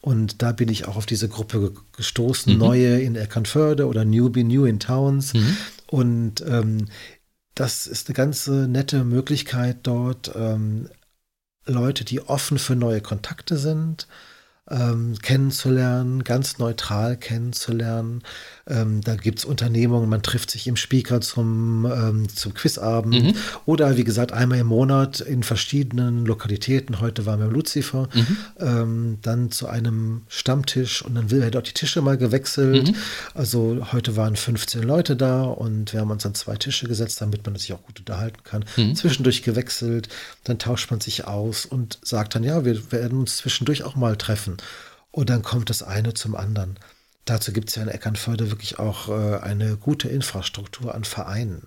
[0.00, 2.58] Und da bin ich auch auf diese Gruppe gestoßen, mhm.
[2.58, 5.34] Neue in Eckernförde oder Newbie, New in Towns.
[5.34, 5.56] Mhm.
[5.88, 6.86] Und ähm,
[7.54, 10.88] das ist eine ganz nette Möglichkeit dort, ähm,
[11.66, 14.06] Leute, die offen für neue Kontakte sind,
[14.70, 18.22] ähm, kennenzulernen, ganz neutral kennenzulernen.
[18.68, 23.34] Ähm, da gibt es Unternehmungen, man trifft sich im Speaker zum, ähm, zum Quizabend mhm.
[23.64, 27.00] oder wie gesagt einmal im Monat in verschiedenen Lokalitäten.
[27.00, 28.36] Heute waren wir im Lucifer, mhm.
[28.60, 32.88] ähm, dann zu einem Stammtisch und dann wird auch die Tische mal gewechselt.
[32.88, 32.94] Mhm.
[33.34, 37.46] Also heute waren 15 Leute da und wir haben uns an zwei Tische gesetzt, damit
[37.46, 38.64] man sich auch gut unterhalten kann.
[38.76, 38.94] Mhm.
[38.94, 40.08] Zwischendurch gewechselt,
[40.44, 44.16] dann tauscht man sich aus und sagt dann, ja, wir werden uns zwischendurch auch mal
[44.16, 44.58] treffen.
[45.10, 46.76] Und dann kommt das eine zum anderen.
[47.28, 51.66] Dazu gibt es ja in Eckernförde wirklich auch äh, eine gute Infrastruktur an Vereinen.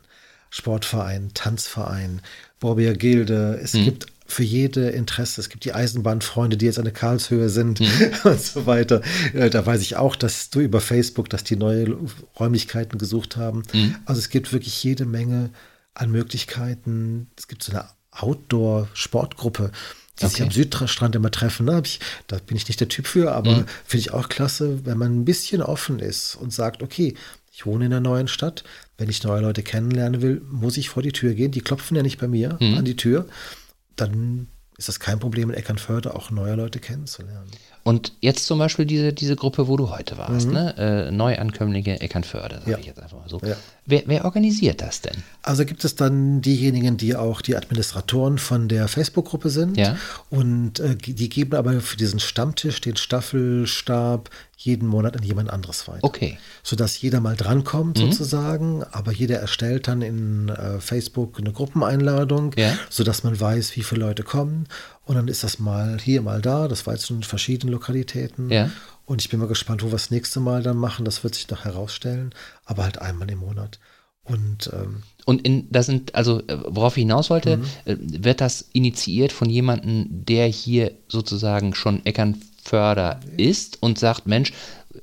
[0.49, 2.21] Sportverein, Tanzverein,
[2.59, 3.59] Borbier Gilde.
[3.63, 3.85] Es mhm.
[3.85, 5.39] gibt für jede Interesse.
[5.39, 7.87] Es gibt die Eisenbahnfreunde, die jetzt an der Karlshöhe sind mhm.
[8.23, 9.01] und so weiter.
[9.33, 11.95] Äh, da weiß ich auch, dass du über Facebook, dass die neue
[12.39, 13.61] Räumlichkeiten gesucht haben.
[13.71, 13.95] Mhm.
[14.05, 15.51] Also es gibt wirklich jede Menge
[15.93, 17.29] an Möglichkeiten.
[17.37, 19.71] Es gibt so eine Outdoor-Sportgruppe
[20.21, 20.35] die okay.
[20.35, 21.65] sich am Südstrand immer treffen.
[21.65, 23.65] Da, ich, da, bin ich nicht der Typ für, aber mhm.
[23.85, 27.15] finde ich auch klasse, wenn man ein bisschen offen ist und sagt, okay,
[27.51, 28.63] ich wohne in einer neuen Stadt.
[28.97, 31.51] Wenn ich neue Leute kennenlernen will, muss ich vor die Tür gehen.
[31.51, 32.77] Die klopfen ja nicht bei mir mhm.
[32.77, 33.27] an die Tür.
[33.95, 37.51] Dann ist das kein Problem, in Eckernförde auch neue Leute kennenzulernen.
[37.83, 40.53] Und jetzt zum Beispiel diese, diese Gruppe, wo du heute warst, mhm.
[40.53, 40.75] ne?
[40.77, 42.77] Äh, Neuankömmlinge Eckernförde, sage ja.
[42.79, 43.39] ich jetzt einfach mal so.
[43.43, 43.55] Ja.
[43.85, 45.23] Wer, wer, organisiert das denn?
[45.41, 49.75] Also gibt es dann diejenigen, die auch die Administratoren von der Facebook-Gruppe sind.
[49.75, 49.97] Ja.
[50.29, 55.87] Und äh, die geben aber für diesen Stammtisch den Staffelstab jeden Monat an jemand anderes
[55.87, 56.03] weiter.
[56.03, 56.37] Okay.
[56.61, 58.11] Sodass jeder mal drankommt mhm.
[58.11, 62.77] sozusagen, aber jeder erstellt dann in äh, Facebook eine Gruppeneinladung, ja.
[62.89, 64.67] sodass man weiß, wie viele Leute kommen.
[65.05, 66.67] Und dann ist das mal hier, mal da.
[66.67, 68.51] Das war jetzt in verschiedenen Lokalitäten.
[68.51, 68.69] Ja.
[69.11, 71.03] Und ich bin mal gespannt, wo wir das nächste Mal dann machen.
[71.03, 72.33] Das wird sich noch herausstellen.
[72.63, 73.77] Aber halt einmal im Monat.
[74.23, 77.65] Und, ähm, und in, das sind, also äh, worauf ich hinaus wollte, mhm.
[77.83, 84.53] Äh, wird das initiiert von jemandem, der hier sozusagen schon Eckernförder ist und sagt, Mensch,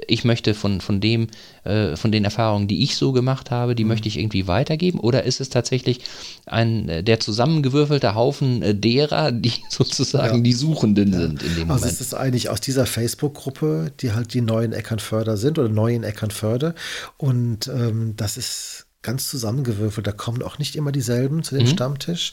[0.06, 1.28] ich möchte von, von dem,
[1.64, 3.88] äh, von den Erfahrungen, die ich so gemacht habe, die mhm.
[3.88, 5.00] möchte ich irgendwie weitergeben?
[5.00, 6.00] Oder ist es tatsächlich
[6.46, 10.42] ein äh, der zusammengewürfelte Haufen äh, derer, die sozusagen ja.
[10.42, 11.20] die Suchenden ja.
[11.20, 11.84] sind in dem Moment?
[11.84, 16.04] Also es ist eigentlich aus dieser Facebook-Gruppe, die halt die neuen Eckernförder sind oder neuen
[16.04, 16.74] Eckernförder.
[17.16, 20.06] Und ähm, das ist ganz zusammengewürfelt.
[20.06, 21.70] Da kommen auch nicht immer dieselben zu dem mhm.
[21.70, 22.32] Stammtisch,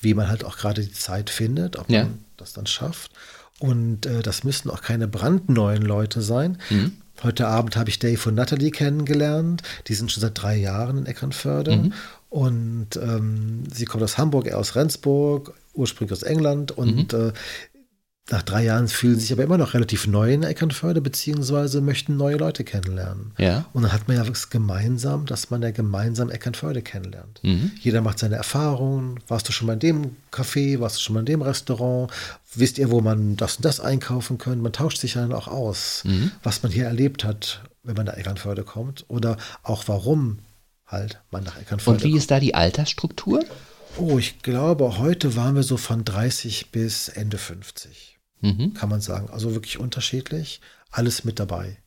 [0.00, 2.04] wie man halt auch gerade die Zeit findet, ob ja.
[2.04, 3.12] man das dann schafft.
[3.58, 6.58] Und äh, das müssen auch keine brandneuen Leute sein.
[6.70, 6.92] Mhm.
[7.22, 9.62] Heute Abend habe ich Dave und Natalie kennengelernt.
[9.88, 11.76] Die sind schon seit drei Jahren in Eckernförde.
[11.76, 11.92] Mhm.
[12.30, 16.70] Und ähm, sie kommt aus Hamburg, er aus Rendsburg, ursprünglich aus England.
[16.70, 17.28] Und mhm.
[17.28, 17.32] äh,
[18.30, 22.36] nach drei Jahren fühlen sich aber immer noch relativ neu in Eckernförde, beziehungsweise möchten neue
[22.36, 23.32] Leute kennenlernen.
[23.38, 23.64] Ja.
[23.72, 27.40] Und dann hat man ja was gemeinsam, dass man ja gemeinsam Eckernförde kennenlernt.
[27.42, 27.72] Mhm.
[27.80, 29.20] Jeder macht seine Erfahrungen.
[29.28, 30.78] Warst du schon mal in dem Café?
[30.78, 32.12] Warst du schon mal in dem Restaurant?
[32.54, 34.60] Wisst ihr, wo man das und das einkaufen kann?
[34.60, 36.30] Man tauscht sich dann auch aus, mhm.
[36.42, 39.06] was man hier erlebt hat, wenn man nach Eckernförde kommt.
[39.08, 40.40] Oder auch warum
[40.86, 42.22] halt man nach Eckernförde Und wie kommt.
[42.22, 43.42] ist da die Altersstruktur?
[43.96, 48.07] Oh, ich glaube, heute waren wir so von 30 bis Ende 50
[48.40, 48.74] mhm.
[48.74, 49.30] kann man sagen.
[49.30, 51.78] Also wirklich unterschiedlich, alles mit dabei.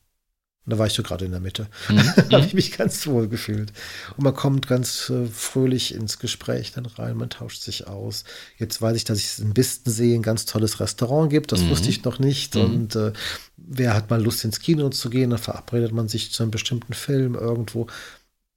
[0.64, 1.66] Und da war ich so gerade in der Mitte.
[1.88, 1.96] Mhm.
[2.30, 3.72] da habe ich mich ganz wohl gefühlt.
[4.16, 8.24] Und man kommt ganz äh, fröhlich ins Gespräch dann rein, man tauscht sich aus.
[8.58, 11.50] Jetzt weiß ich, dass es in Bistensee ein ganz tolles Restaurant gibt.
[11.50, 11.70] Das mhm.
[11.70, 12.54] wusste ich noch nicht.
[12.54, 12.60] Mhm.
[12.62, 13.12] Und äh,
[13.56, 16.92] wer hat mal Lust ins Kino zu gehen, dann verabredet man sich zu einem bestimmten
[16.92, 17.88] Film irgendwo.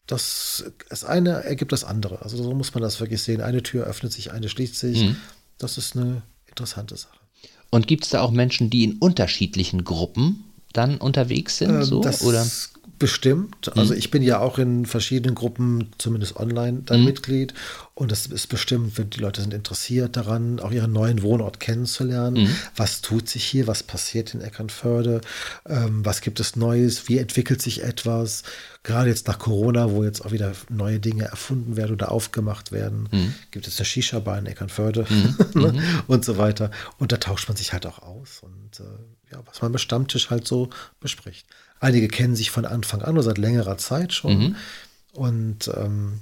[0.05, 2.21] Das, das eine ergibt das andere.
[2.21, 3.41] Also so muss man das wirklich sehen.
[3.41, 5.05] Eine Tür öffnet sich, eine schließt sich.
[5.05, 5.17] Mhm.
[5.57, 7.24] Das ist eine interessante Sache.
[7.75, 11.71] Und gibt es da auch Menschen, die in unterschiedlichen Gruppen dann unterwegs sind?
[11.71, 12.47] Ähm, so, das oder?
[12.97, 13.75] Bestimmt.
[13.75, 13.99] Also mhm.
[13.99, 17.05] ich bin ja auch in verschiedenen Gruppen, zumindest online, dann mhm.
[17.05, 17.53] Mitglied.
[17.93, 22.43] Und das ist bestimmt, wenn die Leute sind interessiert daran, auch ihren neuen Wohnort kennenzulernen.
[22.43, 22.55] Mhm.
[22.75, 23.67] Was tut sich hier?
[23.67, 25.21] Was passiert in Eckernförde?
[25.67, 27.09] Ähm, was gibt es Neues?
[27.09, 28.43] Wie entwickelt sich etwas?
[28.83, 33.09] Gerade jetzt nach Corona, wo jetzt auch wieder neue Dinge erfunden werden oder aufgemacht werden,
[33.11, 33.33] mhm.
[33.51, 35.35] gibt es eine Shisha-Bar in Eckernförde mhm.
[35.61, 35.71] Ne?
[35.73, 35.81] Mhm.
[36.07, 36.71] und so weiter.
[36.97, 38.41] Und da tauscht man sich halt auch aus.
[38.41, 41.45] Und äh, ja, was man beim Stammtisch halt so bespricht.
[41.79, 44.37] Einige kennen sich von Anfang an oder seit längerer Zeit schon.
[44.37, 44.55] Mhm.
[45.13, 46.21] Und ähm,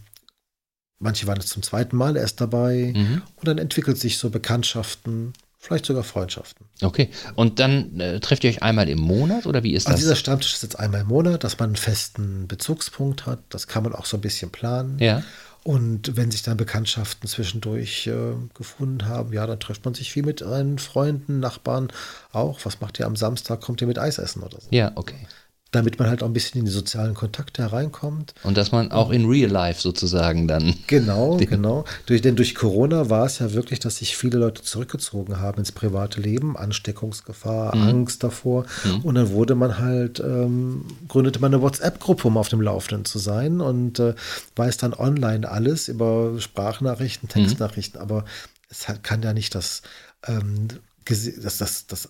[1.00, 2.94] manche waren jetzt zum zweiten Mal erst dabei.
[2.96, 3.22] Mhm.
[3.36, 6.66] Und dann entwickelt sich so Bekanntschaften, vielleicht sogar Freundschaften.
[6.82, 7.10] Okay.
[7.36, 10.02] Und dann äh, trefft ihr euch einmal im Monat oder wie ist also das?
[10.02, 13.40] Also dieser Stammtisch ist jetzt einmal im Monat, dass man einen festen Bezugspunkt hat.
[13.50, 14.98] Das kann man auch so ein bisschen planen.
[15.00, 15.24] Ja.
[15.64, 20.24] Und wenn sich dann Bekanntschaften zwischendurch äh, gefunden haben, ja, dann trifft man sich viel
[20.24, 21.88] mit seinen Freunden, Nachbarn
[22.34, 22.60] auch.
[22.66, 23.62] Was macht ihr am Samstag?
[23.62, 24.68] Kommt ihr mit Eis essen oder so?
[24.72, 25.26] Ja, okay
[25.74, 28.34] damit man halt auch ein bisschen in die sozialen Kontakte hereinkommt.
[28.44, 30.76] Und dass man auch in Real Life sozusagen dann.
[30.88, 31.86] Genau, genau.
[32.06, 35.72] Durch, denn durch Corona war es ja wirklich, dass sich viele Leute zurückgezogen haben ins
[35.72, 37.84] private Leben, Ansteckungsgefahr, mhm.
[37.84, 38.66] Angst davor.
[38.84, 39.00] Mhm.
[39.02, 43.18] Und dann wurde man halt, ähm, gründete man eine WhatsApp-Gruppe, um auf dem Laufenden zu
[43.18, 44.14] sein und äh,
[44.56, 47.34] weiß dann online alles über Sprachnachrichten, mhm.
[47.34, 48.04] Textnachrichten, mhm.
[48.04, 48.26] aber
[48.70, 49.82] es kann ja nicht das,
[50.28, 50.68] ähm,
[51.06, 52.10] das, das, das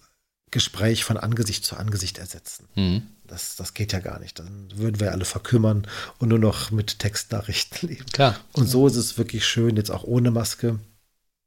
[0.54, 2.68] Gespräch von Angesicht zu Angesicht ersetzen.
[2.76, 3.04] Mhm.
[3.28, 4.40] Das, das geht ja gar nicht.
[4.40, 5.88] Dann würden wir alle verkümmern
[6.20, 8.06] und nur noch mit Textnachrichten leben.
[8.14, 8.40] Klar.
[8.54, 10.80] Und so ist es wirklich schön, jetzt auch ohne Maske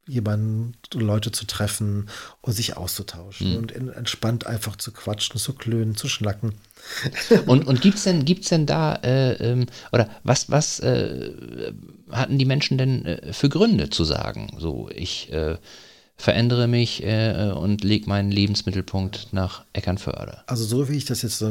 [0.08, 2.08] jemanden, Leute zu treffen
[2.40, 3.56] und sich auszutauschen mhm.
[3.56, 6.54] und entspannt einfach zu quatschen, zu klönen, zu schnacken.
[7.46, 11.32] und und gibt es denn, gibt's denn da, äh, ähm, oder was, was äh,
[12.10, 14.56] hatten die Menschen denn äh, für Gründe zu sagen?
[14.58, 15.56] So, ich äh,
[16.16, 20.42] verändere mich äh, und lege meinen Lebensmittelpunkt nach Eckernförde.
[20.46, 21.44] Also so wie ich das jetzt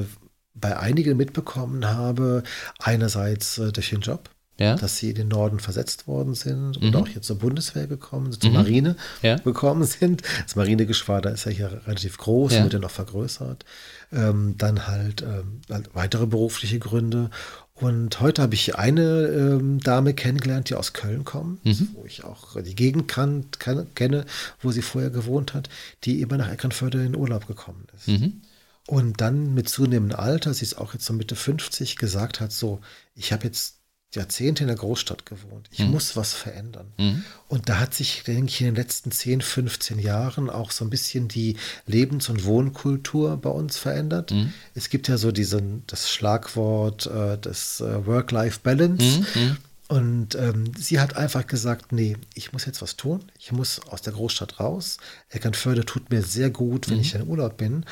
[0.55, 2.43] bei einigen mitbekommen habe,
[2.79, 4.75] einerseits äh, durch den Job, ja.
[4.75, 6.95] dass sie in den Norden versetzt worden sind und mhm.
[6.95, 8.57] auch jetzt zur Bundeswehr gekommen sind, zur mhm.
[8.57, 9.35] Marine ja.
[9.35, 10.23] gekommen sind.
[10.43, 12.63] Das Marinegeschwader ist ja hier relativ groß, ja.
[12.63, 13.65] wird ja noch vergrößert.
[14.13, 17.29] Ähm, dann halt, ähm, halt weitere berufliche Gründe
[17.75, 21.89] und heute habe ich eine ähm, Dame kennengelernt, die aus Köln kommt, mhm.
[21.93, 24.25] wo ich auch die Gegend kann, kann, kenne,
[24.61, 25.67] wo sie vorher gewohnt hat,
[26.05, 28.07] die immer nach Eckernförde in Urlaub gekommen ist.
[28.07, 28.41] Mhm.
[28.87, 32.79] Und dann mit zunehmendem Alter, sie ist auch jetzt so Mitte 50, gesagt hat, so,
[33.13, 33.79] ich habe jetzt
[34.13, 35.67] Jahrzehnte in der Großstadt gewohnt.
[35.71, 35.91] Ich mhm.
[35.91, 36.93] muss was verändern.
[36.97, 37.23] Mhm.
[37.47, 40.89] Und da hat sich, denke ich, in den letzten 10, 15 Jahren auch so ein
[40.89, 44.31] bisschen die Lebens- und Wohnkultur bei uns verändert.
[44.31, 44.53] Mhm.
[44.73, 49.19] Es gibt ja so diesen, das Schlagwort äh, des äh, Work-Life-Balance.
[49.35, 49.41] Mhm.
[49.41, 49.57] Mhm.
[49.87, 53.23] Und ähm, sie hat einfach gesagt, nee, ich muss jetzt was tun.
[53.37, 54.97] Ich muss aus der Großstadt raus.
[55.29, 57.01] Eckernförde tut mir sehr gut, wenn mhm.
[57.01, 57.85] ich in Urlaub bin.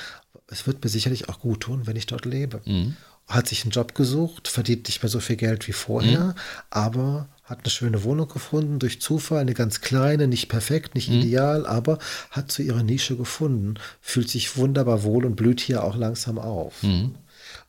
[0.48, 2.62] Es wird mir sicherlich auch gut tun, wenn ich dort lebe.
[3.34, 6.34] Hat sich einen Job gesucht, verdient nicht mehr so viel Geld wie vorher, mhm.
[6.70, 11.16] aber hat eine schöne Wohnung gefunden, durch Zufall, eine ganz kleine, nicht perfekt, nicht mhm.
[11.20, 12.00] ideal, aber
[12.32, 16.84] hat zu ihrer Nische gefunden, fühlt sich wunderbar wohl und blüht hier auch langsam auf,
[16.84, 17.16] mhm.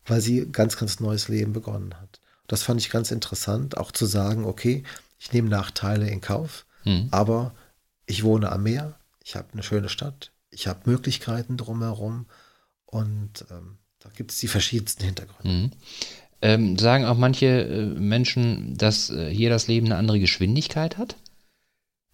[0.07, 2.21] weil sie ganz, ganz neues Leben begonnen hat.
[2.47, 4.85] Das fand ich ganz interessant, auch zu sagen, okay,
[5.19, 7.09] ich nehme Nachteile in Kauf, mhm.
[7.11, 7.55] aber
[8.07, 12.27] ich wohne am Meer, ich habe eine schöne Stadt, ich habe Möglichkeiten drumherum
[12.85, 13.79] und ähm,
[14.15, 15.49] gibt es die verschiedensten Hintergründe.
[15.49, 15.71] Mhm.
[16.43, 21.17] Ähm, sagen auch manche äh, Menschen, dass äh, hier das Leben eine andere Geschwindigkeit hat?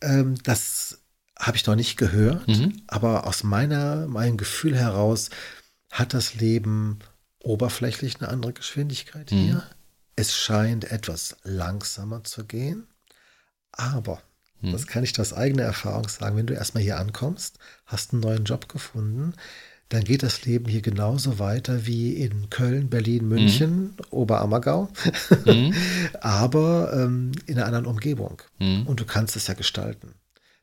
[0.00, 0.98] Ähm, das
[1.38, 2.82] habe ich noch nicht gehört, mhm.
[2.86, 5.30] aber aus meiner, meinem Gefühl heraus
[5.90, 7.00] hat das Leben
[7.42, 9.36] oberflächlich eine andere Geschwindigkeit mhm.
[9.36, 9.62] hier.
[10.16, 12.86] Es scheint etwas langsamer zu gehen,
[13.72, 14.22] aber
[14.60, 14.72] hm.
[14.72, 16.36] Das kann ich aus eigener Erfahrung sagen.
[16.36, 19.34] Wenn du erstmal hier ankommst, hast einen neuen Job gefunden,
[19.90, 23.94] dann geht das Leben hier genauso weiter wie in Köln, Berlin, München, mhm.
[24.10, 24.88] Oberammergau,
[25.44, 25.74] mhm.
[26.20, 28.40] aber ähm, in einer anderen Umgebung.
[28.60, 28.86] Mhm.
[28.86, 30.14] Und du kannst es ja gestalten.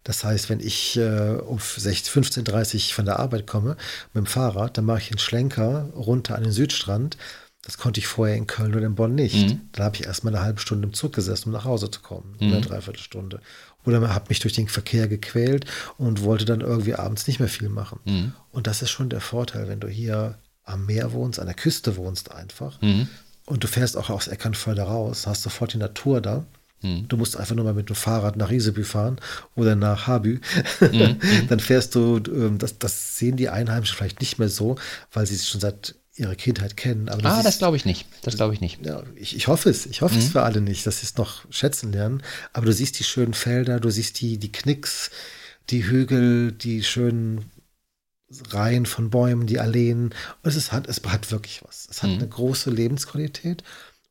[0.05, 3.75] Das heißt, wenn ich äh, um 15.30 Uhr von der Arbeit komme
[4.13, 7.17] mit dem Fahrrad, dann mache ich einen Schlenker runter an den Südstrand.
[7.63, 9.49] Das konnte ich vorher in Köln oder in Bonn nicht.
[9.49, 9.61] Mhm.
[9.73, 12.37] Dann habe ich erstmal eine halbe Stunde im Zug gesessen, um nach Hause zu kommen.
[12.39, 12.53] Mhm.
[12.53, 13.41] Eine Dreiviertelstunde
[13.87, 15.65] oder habe mich durch den Verkehr gequält
[15.97, 17.99] und wollte dann irgendwie abends nicht mehr viel machen.
[18.05, 18.33] Mhm.
[18.51, 21.95] Und das ist schon der Vorteil, wenn du hier am Meer wohnst, an der Küste
[21.95, 23.07] wohnst einfach mhm.
[23.45, 26.45] und du fährst auch aus Eckernförde raus, hast sofort die Natur da.
[26.81, 27.07] Mhm.
[27.07, 29.19] Du musst einfach nur mal mit dem Fahrrad nach Riesebü fahren
[29.55, 30.39] oder nach Habü.
[30.79, 31.17] Mhm.
[31.47, 34.75] dann fährst du, ähm, das, das sehen die Einheimischen vielleicht nicht mehr so,
[35.11, 37.09] weil sie es schon seit ihre Kindheit kennen.
[37.09, 38.07] ah, siehst, das glaube ich nicht.
[38.23, 38.85] Das glaube ich nicht.
[38.85, 39.85] Ja, ich, ich hoffe es.
[39.85, 40.21] Ich hoffe mhm.
[40.21, 42.23] es für alle nicht, dass sie es noch schätzen lernen.
[42.53, 45.11] Aber du siehst die schönen Felder, du siehst die, die Knicks,
[45.69, 47.51] die Hügel, die schönen
[48.49, 50.05] Reihen von Bäumen, die Alleen.
[50.05, 51.87] Und es, ist, hat, es hat wirklich was.
[51.89, 52.17] Es hat mhm.
[52.17, 53.63] eine große Lebensqualität.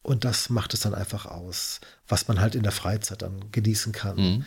[0.02, 3.92] Und das macht es dann einfach aus, was man halt in der Freizeit dann genießen
[3.92, 4.16] kann.
[4.16, 4.46] Mhm.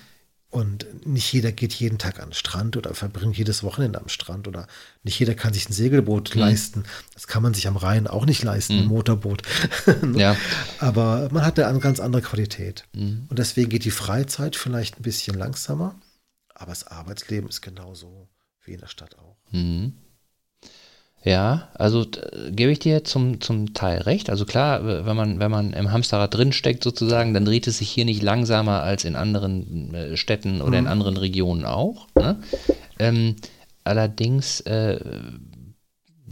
[0.51, 4.47] Und nicht jeder geht jeden Tag an den Strand oder verbringt jedes Wochenende am Strand
[4.47, 4.65] oder
[5.03, 6.41] nicht jeder kann sich ein Segelboot mhm.
[6.41, 6.83] leisten.
[7.13, 8.81] Das kann man sich am Rhein auch nicht leisten, mhm.
[8.81, 9.43] ein Motorboot.
[10.15, 10.35] ja.
[10.79, 12.85] Aber man hat eine ganz andere Qualität.
[12.93, 13.27] Mhm.
[13.29, 15.99] Und deswegen geht die Freizeit vielleicht ein bisschen langsamer,
[16.55, 18.27] aber das Arbeitsleben ist genauso
[18.63, 19.37] wie in der Stadt auch.
[19.51, 19.93] Mhm.
[21.23, 22.05] Ja, also
[22.51, 24.29] gebe ich dir zum, zum Teil recht.
[24.29, 28.05] Also klar, wenn man, wenn man im Hamsterrad drinsteckt sozusagen, dann dreht es sich hier
[28.05, 30.85] nicht langsamer als in anderen äh, Städten oder mhm.
[30.85, 32.07] in anderen Regionen auch.
[32.15, 32.37] Ne?
[32.99, 33.35] Ähm,
[33.83, 34.99] allerdings äh,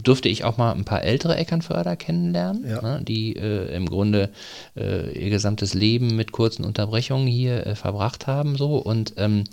[0.02, 2.80] durfte ich auch mal ein paar ältere Eckernförder kennenlernen, ja.
[2.80, 4.30] ne, die äh, im Grunde
[4.76, 9.44] äh, ihr gesamtes Leben mit kurzen Unterbrechungen hier äh, verbracht haben so und ähm,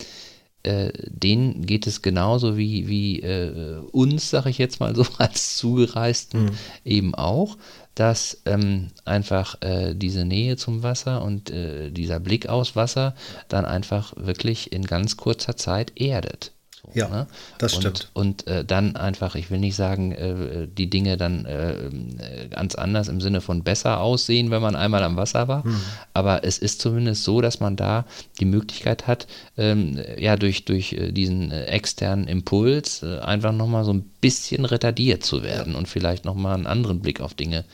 [0.65, 5.58] äh, denen geht es genauso wie, wie äh, uns, sage ich jetzt mal so, als
[5.58, 6.51] Zugereisten mhm.
[6.84, 7.58] eben auch,
[7.93, 13.15] dass ähm, einfach äh, diese Nähe zum Wasser und äh, dieser Blick aus Wasser
[13.47, 16.51] dann einfach wirklich in ganz kurzer Zeit erdet
[16.93, 17.27] ja, ne?
[17.57, 18.09] das und, stimmt.
[18.13, 23.07] Und äh, dann einfach, ich will nicht sagen, äh, die Dinge dann äh, ganz anders
[23.07, 25.65] im Sinne von besser aussehen, wenn man einmal am Wasser war.
[25.65, 25.81] Mhm.
[26.13, 28.05] Aber es ist zumindest so, dass man da
[28.39, 33.83] die Möglichkeit hat, ähm, ja, durch, durch äh, diesen äh, externen Impuls äh, einfach nochmal
[33.85, 35.79] so ein bisschen retardiert zu werden ja.
[35.79, 37.65] und vielleicht nochmal einen anderen Blick auf Dinge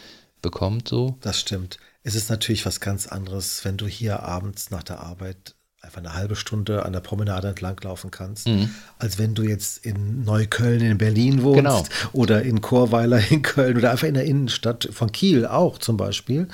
[0.42, 0.88] bekommt.
[0.88, 1.18] So.
[1.22, 1.78] Das stimmt.
[2.04, 5.56] Es ist natürlich was ganz anderes, wenn du hier abends nach der Arbeit
[5.92, 8.70] einfach eine halbe Stunde an der Promenade entlang laufen kannst, mhm.
[8.98, 11.86] als wenn du jetzt in Neukölln in Berlin wohnst genau.
[12.14, 16.48] oder in Chorweiler in Köln oder einfach in der Innenstadt von Kiel auch zum Beispiel,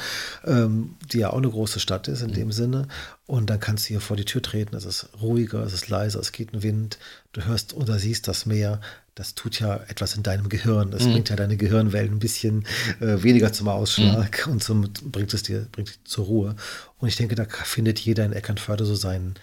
[0.46, 2.36] ähm, die ja auch eine große Stadt ist in mhm.
[2.36, 2.88] dem Sinne.
[3.28, 6.20] Und dann kannst du hier vor die Tür treten, es ist ruhiger, es ist leiser,
[6.20, 6.98] es geht ein Wind,
[7.34, 8.80] du hörst oder siehst das Meer.
[9.18, 10.92] Das tut ja etwas in deinem Gehirn.
[10.92, 11.14] Das mhm.
[11.14, 12.66] bringt ja deine Gehirnwellen ein bisschen
[13.00, 14.54] äh, weniger zum Ausschlag mhm.
[14.54, 16.56] und zum, bringt es dir bringt dich zur Ruhe.
[17.00, 19.36] Und ich denke, da findet jeder in Eckernförde so seinen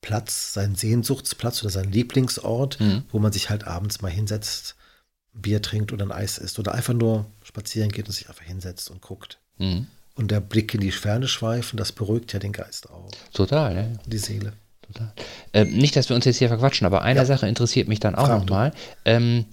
[0.00, 3.04] Platz, seinen Sehnsuchtsplatz oder seinen Lieblingsort, mhm.
[3.10, 4.76] wo man sich halt abends mal hinsetzt,
[5.32, 8.90] Bier trinkt oder ein Eis isst oder einfach nur spazieren geht und sich einfach hinsetzt
[8.90, 9.38] und guckt.
[9.58, 9.86] Mhm.
[10.14, 13.10] Und der Blick in die Ferne schweifen, das beruhigt ja den Geist auch.
[13.32, 13.86] Total, ja.
[14.06, 14.52] Die Seele.
[14.92, 15.12] Total.
[15.52, 17.24] Äh, nicht, dass wir uns jetzt hier verquatschen, aber eine ja.
[17.24, 18.72] Sache interessiert mich dann auch nochmal.
[19.04, 19.44] Ähm,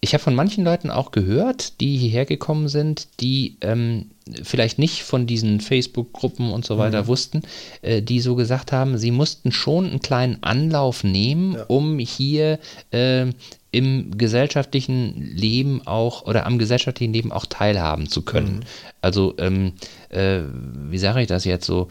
[0.00, 4.10] ich habe von manchen Leuten auch gehört, die hierher gekommen sind, die ähm,
[4.42, 7.06] vielleicht nicht von diesen Facebook-Gruppen und so weiter mhm.
[7.08, 7.42] wussten,
[7.82, 11.64] äh, die so gesagt haben, sie mussten schon einen kleinen Anlauf nehmen, ja.
[11.64, 12.58] um hier
[12.90, 13.26] äh,
[13.70, 18.56] im gesellschaftlichen Leben auch oder am gesellschaftlichen Leben auch teilhaben zu können.
[18.56, 18.62] Mhm.
[19.00, 19.72] Also, ähm,
[20.10, 20.40] äh,
[20.88, 21.88] wie sage ich das jetzt so?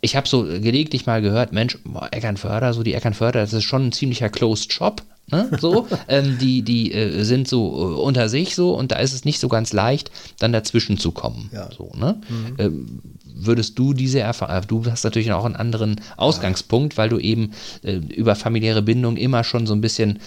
[0.00, 1.78] Ich habe so gelegentlich mal gehört, Mensch,
[2.10, 5.02] Eckernförder, so die Eckernförder, das ist schon ein ziemlicher Closed Shop.
[5.30, 5.50] ne?
[5.60, 9.24] so, ähm, die, die äh, sind so äh, unter sich so und da ist es
[9.24, 11.50] nicht so ganz leicht, dann dazwischen zu kommen.
[11.52, 11.70] Ja.
[11.76, 12.20] So, ne?
[12.28, 12.54] Mhm.
[12.58, 16.98] Ähm, würdest du diese Erfahrung, äh, du hast natürlich auch einen anderen Ausgangspunkt, ja.
[16.98, 20.18] weil du eben äh, über familiäre Bindung immer schon so ein bisschen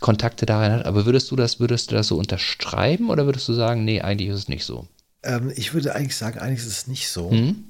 [0.00, 3.54] Kontakte darin hast, aber würdest du das, würdest du das so unterschreiben oder würdest du
[3.54, 4.86] sagen, nee, eigentlich ist es nicht so?
[5.22, 7.30] Ähm, ich würde eigentlich sagen, eigentlich ist es nicht so.
[7.30, 7.64] Mhm.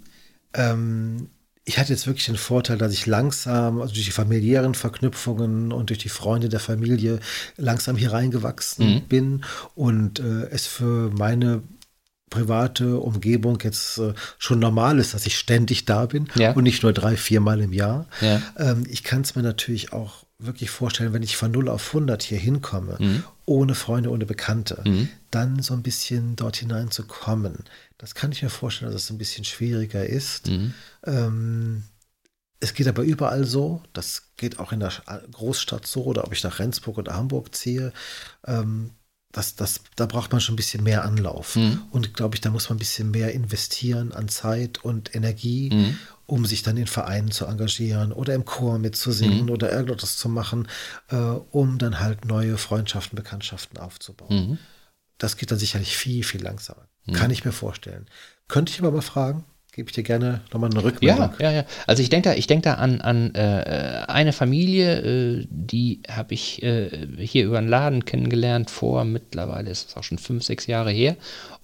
[0.57, 1.29] Ähm,
[1.65, 5.91] ich hatte jetzt wirklich den Vorteil, dass ich langsam, also durch die familiären Verknüpfungen und
[5.91, 7.19] durch die Freunde der Familie
[7.57, 9.01] langsam hier reingewachsen mhm.
[9.03, 9.45] bin
[9.75, 11.63] und äh, es für meine
[12.31, 16.53] private Umgebung jetzt äh, schon normal ist, dass ich ständig da bin ja.
[16.53, 18.07] und nicht nur drei, viermal im Jahr.
[18.21, 18.41] Ja.
[18.57, 22.23] Ähm, ich kann es mir natürlich auch wirklich vorstellen, wenn ich von 0 auf 100
[22.23, 23.25] hier hinkomme, mhm.
[23.47, 25.09] ohne Freunde, ohne Bekannte, mhm.
[25.31, 27.65] dann so ein bisschen dort hineinzukommen.
[27.99, 30.49] Das kann ich mir vorstellen, dass es ein bisschen schwieriger ist.
[30.49, 30.75] Mhm.
[31.05, 31.85] Ähm,
[32.61, 33.83] es geht aber überall so.
[33.93, 34.93] Das geht auch in der
[35.33, 37.93] Großstadt so oder ob ich nach Rendsburg oder Hamburg ziehe.
[38.47, 38.91] Ähm,
[39.37, 41.57] das, das, da braucht man schon ein bisschen mehr Anlauf.
[41.57, 41.83] Mhm.
[41.91, 45.99] Und glaube ich, da muss man ein bisschen mehr investieren an Zeit und Energie, mhm.
[46.25, 49.51] um sich dann in Vereinen zu engagieren oder im Chor mitzusingen mhm.
[49.51, 50.69] oder irgendetwas zu machen,
[51.11, 54.49] äh, um dann halt neue Freundschaften, Bekanntschaften aufzubauen.
[54.49, 54.59] Mhm.
[55.19, 56.89] Das geht dann sicherlich viel, viel langsamer.
[57.05, 57.13] Mhm.
[57.13, 58.07] Kann ich mir vorstellen.
[58.49, 59.45] Könnte ich aber mal fragen,
[59.77, 61.33] gebe ich dir gerne nochmal eine Rückmeldung.
[61.39, 61.65] Ja, ja, ja.
[61.87, 66.33] Also ich denke da, ich denk da an, an äh, eine Familie, äh, die habe
[66.33, 70.67] ich äh, hier über einen Laden kennengelernt vor, mittlerweile ist es auch schon fünf, sechs
[70.67, 71.17] Jahre her.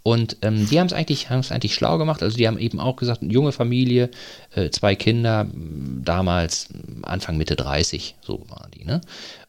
[0.03, 2.23] Und ähm, die haben es eigentlich, eigentlich schlau gemacht.
[2.23, 4.11] Also die haben eben auch gesagt, eine junge Familie,
[4.55, 5.47] äh, zwei Kinder,
[6.05, 6.69] damals
[7.03, 9.01] Anfang Mitte 30, so waren die, ne?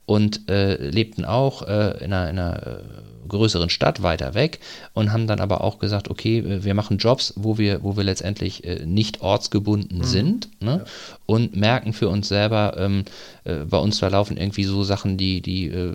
[0.06, 2.82] Und äh, lebten auch äh, in einer, in einer
[3.28, 4.60] größeren Stadt weiter weg
[4.94, 8.64] und haben dann aber auch gesagt, okay, wir machen Jobs, wo wir, wo wir letztendlich
[8.64, 10.04] äh, nicht ortsgebunden mhm.
[10.04, 10.84] sind ne?
[10.84, 10.92] ja.
[11.26, 13.04] und merken für uns selber, ähm,
[13.44, 15.94] äh, bei uns da laufen irgendwie so Sachen, die, die äh,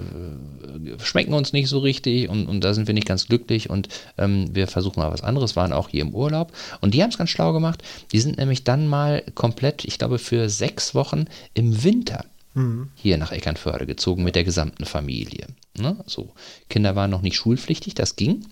[1.03, 4.55] schmecken uns nicht so richtig und, und da sind wir nicht ganz glücklich und ähm,
[4.55, 7.31] wir versuchen mal was anderes, waren auch hier im Urlaub und die haben es ganz
[7.31, 7.83] schlau gemacht.
[8.13, 12.25] Die sind nämlich dann mal komplett, ich glaube, für sechs Wochen im Winter
[12.59, 12.89] mhm.
[12.95, 15.47] hier nach Eckernförde gezogen mit der gesamten Familie.
[15.79, 15.97] Ne?
[16.07, 16.33] So,
[16.69, 18.45] Kinder waren noch nicht schulpflichtig, das ging.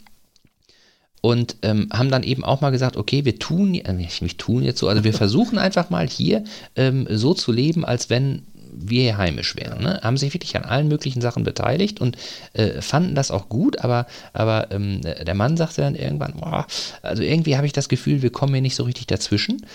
[1.23, 4.79] Und ähm, haben dann eben auch mal gesagt, okay, wir tun, äh, wir tun jetzt
[4.79, 6.45] so, also wir versuchen einfach mal hier
[6.77, 8.47] ähm, so zu leben, als wenn
[8.79, 9.83] wir hier heimisch wären.
[9.83, 10.01] Ne?
[10.03, 12.17] Haben sich wirklich an allen möglichen Sachen beteiligt und
[12.53, 16.67] äh, fanden das auch gut, aber, aber ähm, der Mann sagte dann irgendwann, boah,
[17.03, 19.67] also irgendwie habe ich das Gefühl, wir kommen hier nicht so richtig dazwischen.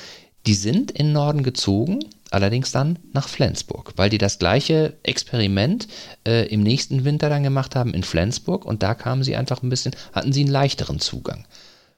[0.45, 1.99] Die sind in den Norden gezogen,
[2.31, 5.87] allerdings dann nach Flensburg, weil die das gleiche Experiment
[6.25, 9.69] äh, im nächsten Winter dann gemacht haben in Flensburg und da kamen sie einfach ein
[9.69, 11.45] bisschen, hatten sie einen leichteren Zugang.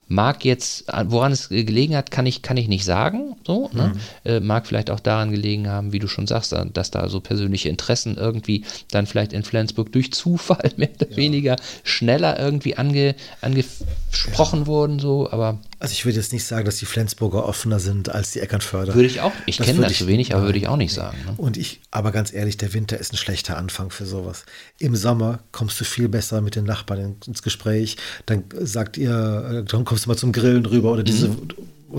[0.09, 3.37] Mag jetzt, woran es gelegen hat, kann ich, kann ich nicht sagen.
[3.47, 3.93] So, ne?
[3.93, 4.29] mhm.
[4.29, 7.69] äh, mag vielleicht auch daran gelegen haben, wie du schon sagst, dass da so persönliche
[7.69, 11.17] Interessen irgendwie dann vielleicht in Flensburg durch Zufall mehr oder ja.
[11.17, 14.67] weniger schneller irgendwie ange, angesprochen ja.
[14.67, 14.99] wurden.
[14.99, 18.39] So, aber also ich würde jetzt nicht sagen, dass die Flensburger offener sind als die
[18.39, 18.95] Eckernförder.
[18.95, 19.33] Würde ich auch.
[19.45, 21.17] Ich kenne das zu wenig, aber würde ich auch nicht sagen.
[21.25, 21.33] Ne?
[21.35, 24.45] Und ich, aber ganz ehrlich, der Winter ist ein schlechter Anfang für sowas.
[24.79, 27.97] Im Sommer kommst du viel besser mit den Nachbarn ins Gespräch.
[28.25, 31.49] Dann sagt ihr, dann kommst du mal zum Grillen rüber oder diese mhm.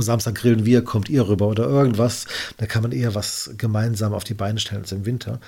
[0.00, 2.24] Samstag grillen wir, kommt ihr rüber oder irgendwas.
[2.56, 5.40] Da kann man eher was gemeinsam auf die Beine stellen als im Winter.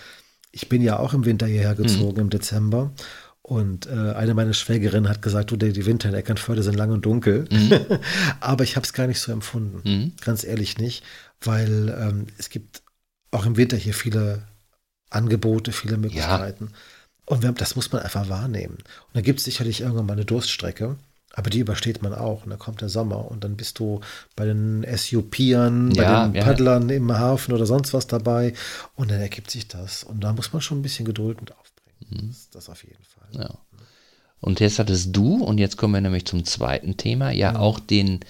[0.53, 2.25] Ich bin ja auch im Winter hierher gezogen, mhm.
[2.25, 2.93] im Dezember.
[3.47, 7.07] Und äh, eine meiner Schwägerinnen hat gesagt, du, die Winter in Eckernförde sind lang und
[7.07, 7.45] dunkel.
[7.49, 7.79] Mhm.
[8.41, 9.89] Aber ich habe es gar nicht so empfunden.
[9.89, 10.13] Mhm.
[10.21, 11.05] Ganz ehrlich nicht,
[11.41, 12.83] weil ähm, es gibt
[13.31, 14.43] auch im Winter hier viele
[15.11, 16.71] Angebote, viele Möglichkeiten.
[16.73, 16.77] Ja.
[17.27, 18.79] Und wir, das muss man einfach wahrnehmen.
[18.79, 20.97] Und da gibt es sicherlich irgendwann mal eine Durststrecke.
[21.33, 22.43] Aber die übersteht man auch.
[22.43, 24.01] Und dann kommt der Sommer und dann bist du
[24.35, 26.97] bei den SUPern, ja, bei den Paddlern ja.
[26.97, 28.55] im Hafen oder sonst was dabei.
[28.97, 30.03] Und dann ergibt sich das.
[30.03, 32.25] Und da muss man schon ein bisschen Geduld mit aufbringen.
[32.25, 32.29] Mhm.
[32.31, 33.16] Das, das auf jeden Fall.
[33.33, 33.51] Ja.
[34.41, 37.59] Und jetzt hattest du, und jetzt kommen wir nämlich zum zweiten Thema, ja, ja.
[37.59, 38.21] auch den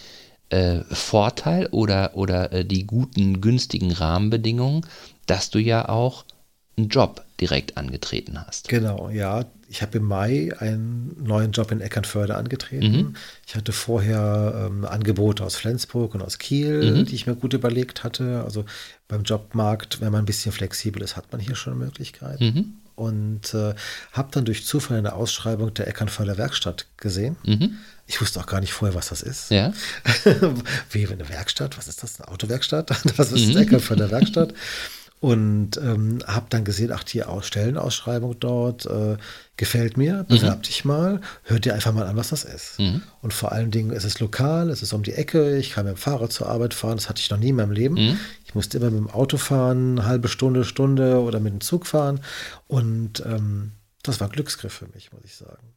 [0.49, 4.87] äh, Vorteil oder, oder äh, die guten, günstigen Rahmenbedingungen,
[5.27, 6.25] dass du ja auch
[6.79, 8.69] einen Job direkt angetreten hast.
[8.69, 9.45] Genau, ja.
[9.69, 12.93] Ich habe im Mai einen neuen Job in Eckernförde angetreten.
[12.93, 13.17] Mhm.
[13.47, 17.05] Ich hatte vorher ähm, Angebote aus Flensburg und aus Kiel, mhm.
[17.07, 18.45] die ich mir gut überlegt hatte.
[18.45, 18.65] Also
[19.09, 22.45] beim Jobmarkt, wenn man ein bisschen flexibel ist, hat man hier schon Möglichkeiten.
[22.45, 23.75] Mhm und äh,
[24.13, 27.37] habe dann durch Zufall eine Ausschreibung der Eckernförder Werkstatt gesehen.
[27.45, 27.79] Mhm.
[28.09, 29.51] Ich wusste auch gar nicht vorher, was das ist.
[29.51, 29.73] Ja.
[30.91, 31.77] Wie eine Werkstatt?
[31.77, 32.21] Was ist das?
[32.21, 32.91] Eine Autowerkstatt?
[33.17, 33.51] Das ist mhm.
[33.53, 34.55] eine Eckernförder Werkstatt.
[35.21, 39.17] Und ähm, habe dann gesehen, ach, die Stellenausschreibung dort äh,
[39.57, 40.63] gefällt mir, bewerb mhm.
[40.63, 42.79] dich mal, hör dir einfach mal an, was das ist.
[42.79, 43.03] Mhm.
[43.23, 45.95] Und vor allen Dingen, es ist lokal, es ist um die Ecke, ich kann mit
[45.95, 47.95] dem Fahrrad zur Arbeit fahren, das hatte ich noch nie in meinem Leben.
[47.95, 48.19] Mhm.
[48.45, 51.87] Ich musste immer mit dem Auto fahren, eine halbe Stunde, Stunde oder mit dem Zug
[51.87, 52.21] fahren
[52.67, 55.73] und ähm, das war Glücksgriff für mich, muss ich sagen.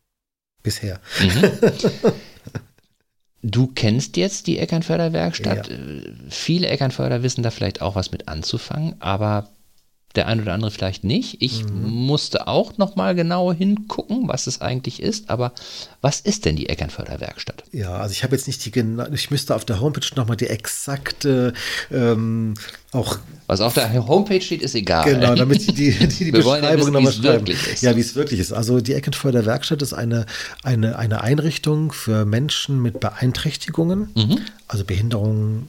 [0.62, 1.00] Bisher.
[3.42, 5.70] Du kennst jetzt die Eckernförder Werkstatt.
[5.70, 5.76] Ja.
[5.76, 9.50] Äh, viele Eckernförder wissen da vielleicht auch was mit anzufangen, aber
[10.16, 11.42] der ein oder andere vielleicht nicht.
[11.42, 11.88] Ich mhm.
[11.88, 15.30] musste auch noch mal genau hingucken, was es eigentlich ist.
[15.30, 15.54] Aber
[16.02, 17.64] was ist denn die Eckernförder Werkstatt?
[17.72, 20.36] Ja, also ich habe jetzt nicht die genau, ich müsste auf der Homepage noch mal
[20.36, 21.54] die exakte
[21.92, 22.56] ähm,
[22.92, 23.20] auch.
[23.46, 25.06] Was auf der Homepage steht, ist egal.
[25.06, 27.46] Genau, damit die die, die, die Beschreibung nochmal schreiben.
[27.46, 27.84] Ist.
[27.84, 28.52] Ja, wie es wirklich ist.
[28.52, 30.26] Also die Eckenförder Werkstatt ist eine,
[30.64, 34.40] eine, eine Einrichtung für Menschen mit Beeinträchtigungen, mhm.
[34.68, 35.68] also Behinderungen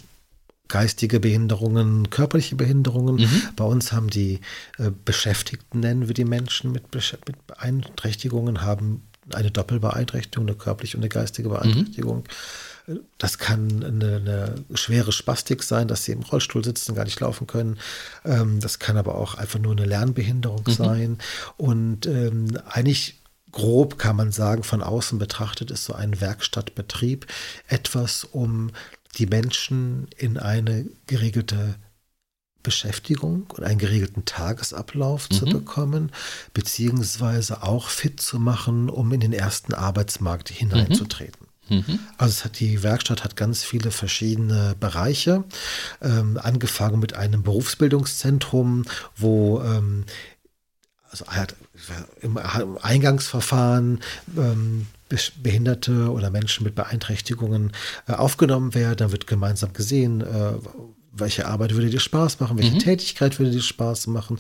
[0.70, 3.16] geistige Behinderungen, körperliche Behinderungen.
[3.16, 3.42] Mhm.
[3.56, 4.40] Bei uns haben die
[4.78, 9.02] äh, Beschäftigten, nennen wir die Menschen mit, mit Beeinträchtigungen, haben
[9.34, 12.24] eine Doppelbeeinträchtigung, eine körperliche und eine geistige Beeinträchtigung.
[12.86, 13.00] Mhm.
[13.18, 17.46] Das kann eine, eine, schwere Spastik sein, dass sie im Rollstuhl sitzen, gar nicht laufen
[17.46, 17.78] können.
[18.24, 20.72] Ähm, das kann aber auch einfach nur eine Lernbehinderung mhm.
[20.72, 21.18] sein.
[21.56, 23.20] Und ähm, eigentlich
[23.52, 27.26] grob kann man sagen, von außen betrachtet ist so ein Werkstattbetrieb
[27.68, 28.70] etwas, um
[29.16, 31.76] die Menschen in eine geregelte
[32.62, 35.34] Beschäftigung und einen geregelten Tagesablauf mhm.
[35.34, 36.12] zu bekommen,
[36.52, 41.46] beziehungsweise auch fit zu machen, um in den ersten Arbeitsmarkt hineinzutreten.
[41.68, 41.84] Mhm.
[41.86, 41.98] mhm.
[42.18, 45.44] Also hat, die Werkstatt hat ganz viele verschiedene Bereiche,
[46.02, 48.84] ähm, angefangen mit einem Berufsbildungszentrum,
[49.16, 50.04] wo ähm,
[51.10, 51.24] also
[52.20, 54.00] im Eingangsverfahren
[54.36, 54.86] ähm,
[55.42, 57.72] Behinderte oder Menschen mit Beeinträchtigungen
[58.06, 58.96] äh, aufgenommen werden.
[58.98, 60.52] Da wird gemeinsam gesehen, äh,
[61.12, 62.78] welche Arbeit würde dir Spaß machen, welche mhm.
[62.78, 64.38] Tätigkeit würde dir Spaß machen.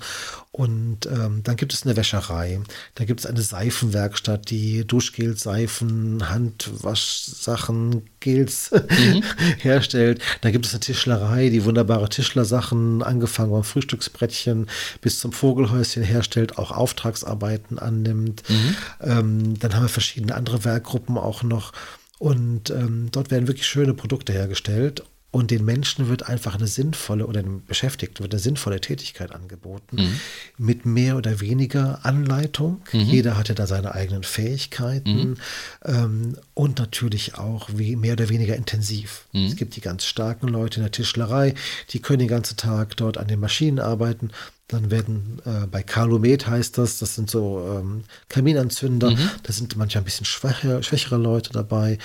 [0.52, 2.60] Und ähm, dann gibt es eine Wäscherei,
[2.94, 9.22] dann gibt es eine Seifenwerkstatt, die Duschgel, Seifen, Handwaschsachen, Gels mhm.
[9.58, 10.22] herstellt.
[10.40, 14.66] Dann gibt es eine Tischlerei, die wunderbare Tischlersachen, angefangen beim Frühstücksbrettchen
[15.00, 18.42] bis zum Vogelhäuschen herstellt, auch Auftragsarbeiten annimmt.
[18.48, 18.76] Mhm.
[19.00, 21.72] Ähm, dann haben wir verschiedene andere Werkgruppen auch noch.
[22.18, 25.04] Und ähm, dort werden wirklich schöne Produkte hergestellt.
[25.32, 29.96] Und den Menschen wird einfach eine sinnvolle oder den Beschäftigten wird eine sinnvolle Tätigkeit angeboten
[29.96, 30.20] mhm.
[30.58, 32.82] mit mehr oder weniger Anleitung.
[32.92, 33.00] Mhm.
[33.00, 35.36] Jeder hat ja da seine eigenen Fähigkeiten mhm.
[35.84, 39.26] ähm, und natürlich auch wie mehr oder weniger intensiv.
[39.32, 39.46] Mhm.
[39.46, 41.54] Es gibt die ganz starken Leute in der Tischlerei,
[41.90, 44.32] die können den ganzen Tag dort an den Maschinen arbeiten.
[44.66, 49.30] Dann werden äh, bei Calumet heißt das, das sind so ähm, Kaminanzünder, mhm.
[49.44, 51.98] da sind manchmal ein bisschen schwächer, schwächere Leute dabei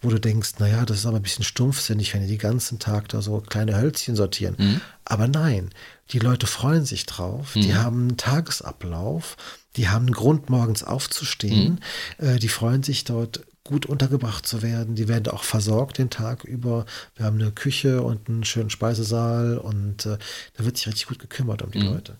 [0.00, 3.08] wo du denkst, naja, das ist aber ein bisschen stumpfsinnig, wenn die den ganzen Tag
[3.08, 4.54] da so kleine Hölzchen sortieren.
[4.58, 4.80] Mhm.
[5.04, 5.70] Aber nein,
[6.10, 7.60] die Leute freuen sich drauf, mhm.
[7.62, 9.36] die haben einen Tagesablauf,
[9.76, 11.80] die haben einen Grund, morgens aufzustehen,
[12.18, 12.26] mhm.
[12.26, 14.94] äh, die freuen sich dort gut untergebracht zu werden.
[14.94, 16.86] Die werden auch versorgt den Tag über.
[17.14, 20.16] Wir haben eine Küche und einen schönen Speisesaal und äh,
[20.54, 21.92] da wird sich richtig gut gekümmert um die mhm.
[21.92, 22.16] Leute.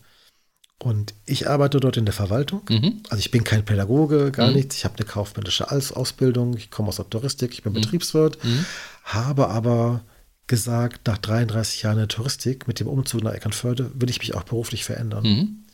[0.81, 2.61] Und ich arbeite dort in der Verwaltung.
[2.69, 3.03] Mhm.
[3.09, 4.55] Also ich bin kein Pädagoge, gar mhm.
[4.55, 4.77] nichts.
[4.77, 6.55] Ich habe eine kaufmännische Ausbildung.
[6.55, 7.81] Ich komme aus der Touristik, ich bin mhm.
[7.81, 8.65] Betriebswirt, mhm.
[9.03, 10.01] habe aber
[10.47, 14.43] gesagt, nach 33 Jahren der Touristik mit dem Umzug nach Eckernförde will ich mich auch
[14.43, 15.23] beruflich verändern.
[15.23, 15.65] Mhm.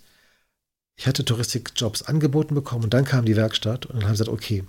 [0.98, 4.36] Ich hatte Touristikjobs angeboten bekommen und dann kam die Werkstatt und dann haben sie gesagt,
[4.36, 4.64] okay,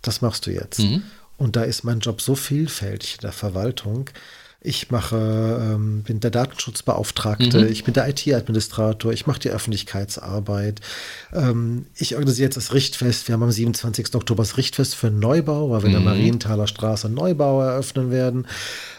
[0.00, 0.80] das machst du jetzt.
[0.80, 1.02] Mhm.
[1.36, 4.10] Und da ist mein Job so vielfältig in der Verwaltung,
[4.64, 5.16] ich mache,
[5.60, 7.72] ähm, bin der Datenschutzbeauftragte, mhm.
[7.72, 10.80] ich bin der IT-Administrator, ich mache die Öffentlichkeitsarbeit.
[11.32, 13.26] Ähm, ich organisiere jetzt das Richtfest.
[13.26, 14.14] Wir haben am 27.
[14.14, 15.96] Oktober das Richtfest für Neubau, weil wir mhm.
[15.96, 18.46] in der Marienthaler Straße Neubau eröffnen werden.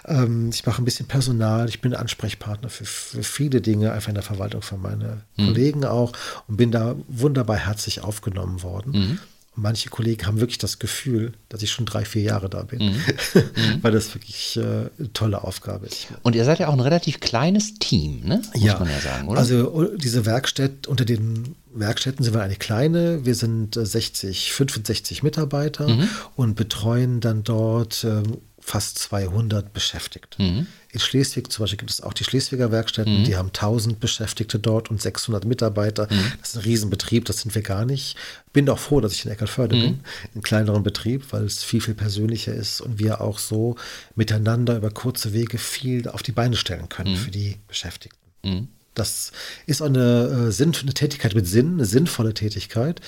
[0.06, 4.16] Ähm, ich mache ein bisschen Personal, ich bin Ansprechpartner für, für viele Dinge, einfach in
[4.16, 5.46] der Verwaltung von meinen mhm.
[5.46, 6.12] Kollegen auch
[6.48, 9.20] und bin da wunderbar herzlich aufgenommen worden.
[9.56, 12.80] Und manche Kollegen haben wirklich das Gefühl, dass ich schon drei, vier Jahre da bin,
[12.80, 12.92] mhm.
[13.34, 13.84] mhm.
[13.84, 16.08] weil das wirklich äh, eine tolle Aufgabe ist.
[16.24, 18.42] Und ihr seid ja auch ein relativ kleines Team, ne?
[18.54, 18.80] Muss ja.
[18.80, 19.40] man ja sagen, oder?
[19.40, 23.26] Also diese Werkstatt, unter den Werkstätten sind wir eine kleine.
[23.26, 26.10] Wir sind 60, äh, 65 Mitarbeiter mhm.
[26.36, 30.42] und betreuen dann dort ähm, fast 200 Beschäftigte.
[30.42, 30.68] Mhm.
[30.90, 33.24] In Schleswig zum Beispiel gibt es auch die Schleswiger Werkstätten, mhm.
[33.26, 36.08] die haben 1000 Beschäftigte dort und 600 Mitarbeiter.
[36.10, 36.34] Mhm.
[36.40, 38.16] Das ist ein Riesenbetrieb, das sind wir gar nicht.
[38.54, 39.82] Bin auch froh, dass ich in Eckernförde mhm.
[39.82, 40.00] bin,
[40.34, 43.76] in kleineren Betrieb, weil es viel, viel persönlicher ist und wir auch so
[44.16, 47.18] miteinander über kurze Wege viel auf die Beine stellen können mhm.
[47.18, 48.20] für die Beschäftigten.
[48.44, 48.68] Mhm.
[48.96, 49.32] Das
[49.66, 53.02] ist eine, äh, eine Tätigkeit mit Sinn, eine sinnvolle Tätigkeit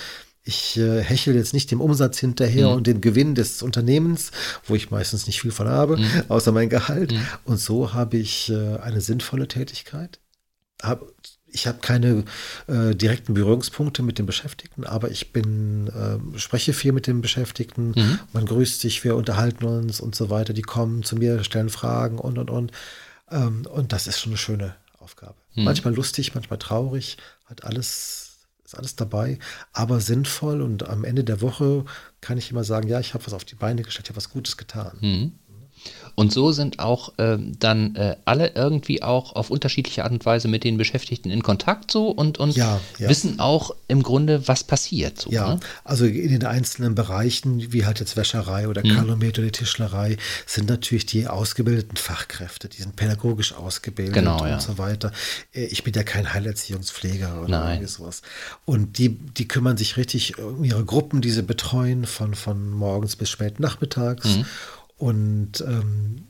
[0.45, 2.75] ich äh, hechel jetzt nicht dem Umsatz hinterher mhm.
[2.75, 4.31] und dem Gewinn des Unternehmens,
[4.65, 6.23] wo ich meistens nicht viel von habe, mhm.
[6.27, 7.11] außer mein Gehalt.
[7.11, 7.21] Mhm.
[7.45, 10.19] Und so habe ich äh, eine sinnvolle Tätigkeit.
[10.83, 11.03] Hab,
[11.47, 12.25] ich habe keine
[12.67, 17.93] äh, direkten Berührungspunkte mit den Beschäftigten, aber ich bin, äh, spreche viel mit den Beschäftigten.
[17.95, 18.19] Mhm.
[18.31, 20.53] Man grüßt sich, wir unterhalten uns und so weiter.
[20.53, 22.71] Die kommen zu mir, stellen Fragen und und und.
[23.31, 25.35] Ähm, und das ist schon eine schöne Aufgabe.
[25.55, 25.63] Mhm.
[25.63, 28.24] Manchmal lustig, manchmal traurig, hat alles,
[28.77, 29.39] alles dabei,
[29.73, 30.61] aber sinnvoll.
[30.61, 31.85] Und am Ende der Woche
[32.21, 34.29] kann ich immer sagen, ja, ich habe was auf die Beine gestellt, ich habe was
[34.29, 34.97] Gutes getan.
[35.01, 35.31] Mhm.
[36.15, 40.47] Und so sind auch äh, dann äh, alle irgendwie auch auf unterschiedliche Art und Weise
[40.47, 43.09] mit den Beschäftigten in Kontakt so und, und ja, ja.
[43.09, 45.21] wissen auch im Grunde, was passiert.
[45.21, 45.59] So, ja, ne?
[45.83, 48.95] also in den einzelnen Bereichen, wie halt jetzt Wäscherei oder mhm.
[48.95, 54.59] Kalometer oder Tischlerei, sind natürlich die ausgebildeten Fachkräfte, die sind pädagogisch ausgebildet genau, und ja.
[54.59, 55.11] so weiter.
[55.53, 57.73] Äh, ich bin ja kein Heilerziehungspfleger oder Nein.
[57.73, 58.21] irgendwie sowas.
[58.63, 63.15] Und die, die kümmern sich richtig um ihre Gruppen, die sie betreuen, von, von morgens
[63.17, 64.37] bis spät nachmittags.
[64.37, 64.45] Mhm.
[64.97, 66.27] Und ähm,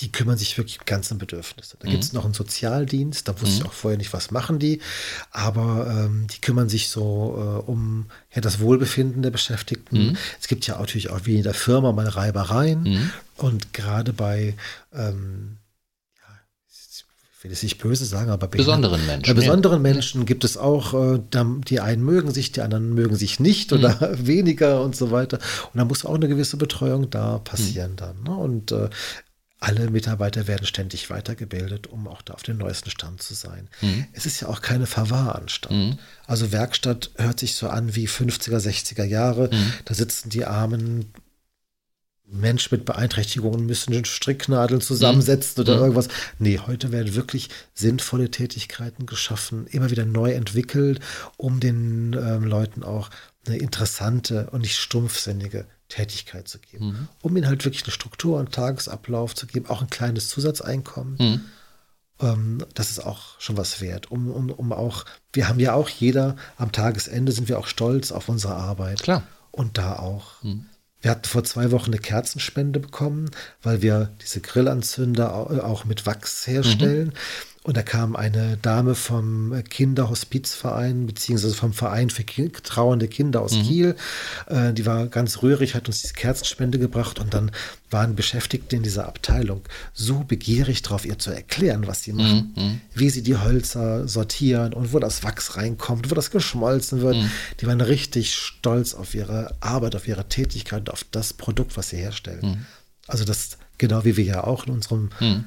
[0.00, 1.76] die kümmern sich wirklich um ganzen Bedürfnisse.
[1.78, 1.92] Da mhm.
[1.92, 3.60] gibt es noch einen Sozialdienst, da wusste mhm.
[3.60, 4.80] ich auch vorher nicht, was machen die,
[5.30, 10.08] aber ähm, die kümmern sich so äh, um ja, das Wohlbefinden der Beschäftigten.
[10.08, 10.16] Mhm.
[10.40, 13.10] Es gibt ja natürlich auch wie in der Firma mal Reibereien mhm.
[13.36, 14.54] und gerade bei
[14.92, 15.58] ähm,
[17.42, 19.34] will es nicht böse sagen, aber bei besonderen Menschen.
[19.34, 19.92] Bei besonderen ja.
[19.92, 21.20] Menschen gibt es auch, äh,
[21.68, 24.26] die einen mögen sich, die anderen mögen sich nicht oder mhm.
[24.26, 25.38] weniger und so weiter.
[25.72, 27.96] Und da muss auch eine gewisse Betreuung da passieren mhm.
[27.96, 28.22] dann.
[28.22, 28.36] Ne?
[28.36, 28.88] Und äh,
[29.62, 33.68] alle Mitarbeiter werden ständig weitergebildet, um auch da auf dem neuesten Stand zu sein.
[33.80, 34.06] Mhm.
[34.12, 35.74] Es ist ja auch keine Verwahranstalt.
[35.74, 35.98] Mhm.
[36.26, 39.50] Also Werkstatt hört sich so an wie 50er, 60er Jahre.
[39.52, 39.72] Mhm.
[39.84, 41.12] Da sitzen die armen
[42.32, 45.68] Menschen mit Beeinträchtigungen müssen Stricknadeln zusammensetzen mhm.
[45.68, 46.08] oder irgendwas.
[46.38, 51.00] Nee, heute werden wirklich sinnvolle Tätigkeiten geschaffen, immer wieder neu entwickelt,
[51.36, 53.10] um den ähm, Leuten auch
[53.46, 56.86] eine interessante und nicht stumpfsinnige Tätigkeit zu geben.
[56.86, 57.08] Mhm.
[57.20, 61.16] Um ihnen halt wirklich eine Struktur und Tagesablauf zu geben, auch ein kleines Zusatzeinkommen.
[61.18, 61.40] Mhm.
[62.20, 64.10] Ähm, das ist auch schon was wert.
[64.10, 68.10] Um, um, um auch, wir haben ja auch jeder, am Tagesende sind wir auch stolz
[68.12, 69.02] auf unsere Arbeit.
[69.02, 69.24] Klar.
[69.50, 70.42] Und da auch.
[70.42, 70.66] Mhm.
[71.02, 73.30] Wir hatten vor zwei Wochen eine Kerzenspende bekommen,
[73.62, 75.34] weil wir diese Grillanzünder
[75.64, 77.08] auch mit Wachs herstellen.
[77.08, 77.12] Mhm.
[77.64, 83.62] Und da kam eine Dame vom Kinderhospizverein, beziehungsweise vom Verein für trauernde Kinder aus mhm.
[83.62, 83.96] Kiel.
[84.46, 87.52] Äh, die war ganz rührig, hat uns diese Kerzenspende gebracht und dann
[87.88, 92.80] waren Beschäftigte in dieser Abteilung so begierig darauf, ihr zu erklären, was sie machen, mhm.
[92.94, 97.16] wie sie die Hölzer sortieren und wo das Wachs reinkommt, wo das geschmolzen wird.
[97.16, 97.30] Mhm.
[97.60, 101.98] Die waren richtig stolz auf ihre Arbeit, auf ihre Tätigkeit, auf das Produkt, was sie
[101.98, 102.40] herstellen.
[102.42, 102.66] Mhm.
[103.06, 105.44] Also das genau wie wir ja auch in unserem mhm.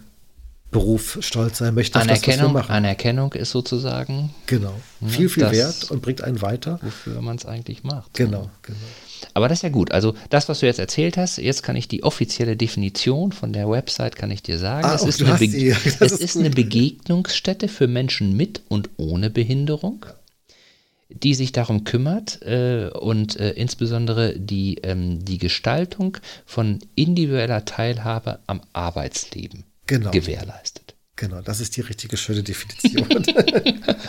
[0.72, 2.70] Beruf stolz sein möchte auf das.
[2.70, 7.46] Anerkennung ist sozusagen genau ne, viel viel wert und bringt einen weiter, wofür man es
[7.46, 8.14] eigentlich macht.
[8.14, 8.78] Genau, genau.
[9.34, 9.92] Aber das ist ja gut.
[9.92, 13.70] Also das, was du jetzt erzählt hast, jetzt kann ich die offizielle Definition von der
[13.70, 14.86] Website kann ich dir sagen.
[14.86, 15.46] Ah, es ist, eine, Be
[15.86, 20.06] es ist, ist eine Begegnungsstätte für Menschen mit und ohne Behinderung.
[21.10, 28.40] die sich darum kümmert äh, und äh, insbesondere die, ähm, die Gestaltung von individueller Teilhabe
[28.48, 30.12] am Arbeitsleben genau.
[30.12, 30.96] gewährleistet.
[31.18, 33.08] Genau, das ist die richtige schöne Definition.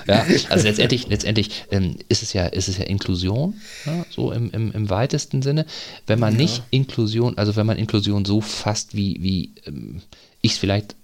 [0.09, 3.55] ja, also letztendlich, letztendlich ähm, ist, es ja, ist es ja Inklusion,
[3.85, 5.67] ja, so im, im, im weitesten Sinne.
[6.09, 6.41] Wenn man ja.
[6.41, 10.03] nicht Inklusion, also wenn man Inklusion so fasst, wie, wie ähm,
[10.41, 10.97] ich es vielleicht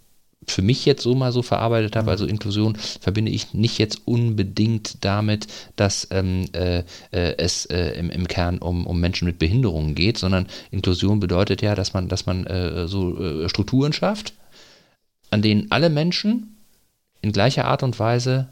[0.48, 2.10] für mich jetzt so mal so verarbeitet habe, mhm.
[2.10, 5.46] also Inklusion verbinde ich nicht jetzt unbedingt damit,
[5.76, 6.80] dass ähm, äh,
[7.12, 11.62] äh, es äh, im, im Kern um, um Menschen mit Behinderungen geht, sondern Inklusion bedeutet
[11.62, 14.34] ja, dass man, dass man äh, so äh, Strukturen schafft,
[15.32, 16.56] an denen alle Menschen
[17.22, 18.48] in gleicher Art und Weise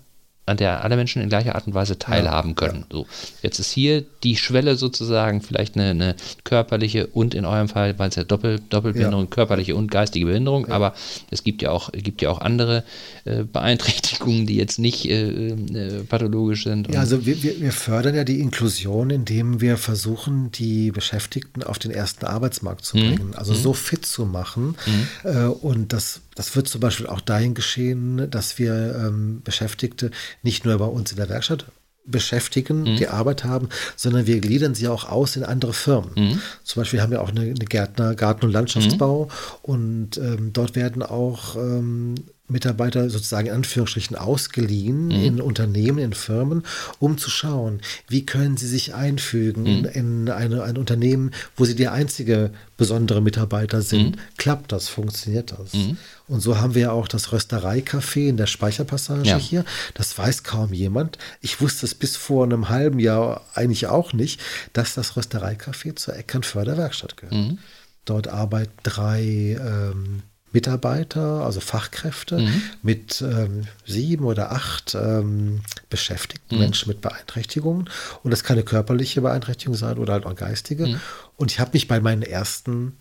[0.50, 2.84] an der alle Menschen in gleicher Art und Weise teilhaben können.
[2.90, 3.06] So,
[3.40, 8.08] jetzt ist hier die Schwelle sozusagen vielleicht eine, eine körperliche und in eurem Fall, weil
[8.08, 9.30] es ja Doppel, Doppelbehinderung, ja.
[9.30, 10.74] körperliche und geistige Behinderung, ja.
[10.74, 10.94] aber
[11.30, 12.84] es gibt ja auch, gibt ja auch andere
[13.24, 16.92] äh, Beeinträchtigungen, die jetzt nicht äh, äh, pathologisch sind.
[16.92, 21.78] Ja, also wir, wir, wir fördern ja die Inklusion, indem wir versuchen, die Beschäftigten auf
[21.78, 23.00] den ersten Arbeitsmarkt zu mhm.
[23.00, 23.34] bringen, mhm.
[23.36, 23.58] also mhm.
[23.58, 24.76] so fit zu machen.
[24.84, 25.30] Mhm.
[25.30, 30.10] Äh, und das das wird zum Beispiel auch dahin geschehen, dass wir ähm, Beschäftigte
[30.42, 31.66] nicht nur bei uns in der Werkstatt
[32.06, 32.96] beschäftigen, mhm.
[32.96, 36.12] die Arbeit haben, sondern wir gliedern sie auch aus in andere Firmen.
[36.16, 36.40] Mhm.
[36.64, 39.30] Zum Beispiel haben wir auch eine, eine Gärtner, Garten- und Landschaftsbau mhm.
[39.70, 42.14] und ähm, dort werden auch ähm,
[42.50, 45.24] Mitarbeiter sozusagen in Anführungsstrichen ausgeliehen mhm.
[45.24, 46.64] in Unternehmen, in Firmen,
[46.98, 49.68] um zu schauen, wie können sie sich einfügen mhm.
[49.68, 54.16] in, in eine, ein Unternehmen, wo sie der einzige besondere Mitarbeiter sind.
[54.16, 54.20] Mhm.
[54.38, 54.88] Klappt das?
[54.88, 55.74] Funktioniert das?
[55.74, 55.96] Mhm.
[56.28, 59.36] Und so haben wir auch das Röstereicafé in der Speicherpassage ja.
[59.36, 59.64] hier.
[59.94, 61.18] Das weiß kaum jemand.
[61.40, 64.40] Ich wusste es bis vor einem halben Jahr eigentlich auch nicht,
[64.72, 67.34] dass das Röstereicafé zur Eckernförder Werkstatt gehört.
[67.34, 67.58] Mhm.
[68.04, 69.22] Dort arbeiten drei
[69.60, 70.22] ähm,
[70.52, 72.62] Mitarbeiter, also Fachkräfte, mhm.
[72.82, 76.62] mit ähm, sieben oder acht ähm, beschäftigten mhm.
[76.62, 77.88] Menschen mit Beeinträchtigungen.
[78.22, 80.86] Und das kann eine körperliche Beeinträchtigung sein oder halt auch geistige.
[80.86, 81.00] Mhm.
[81.36, 82.96] Und ich habe mich bei meinen ersten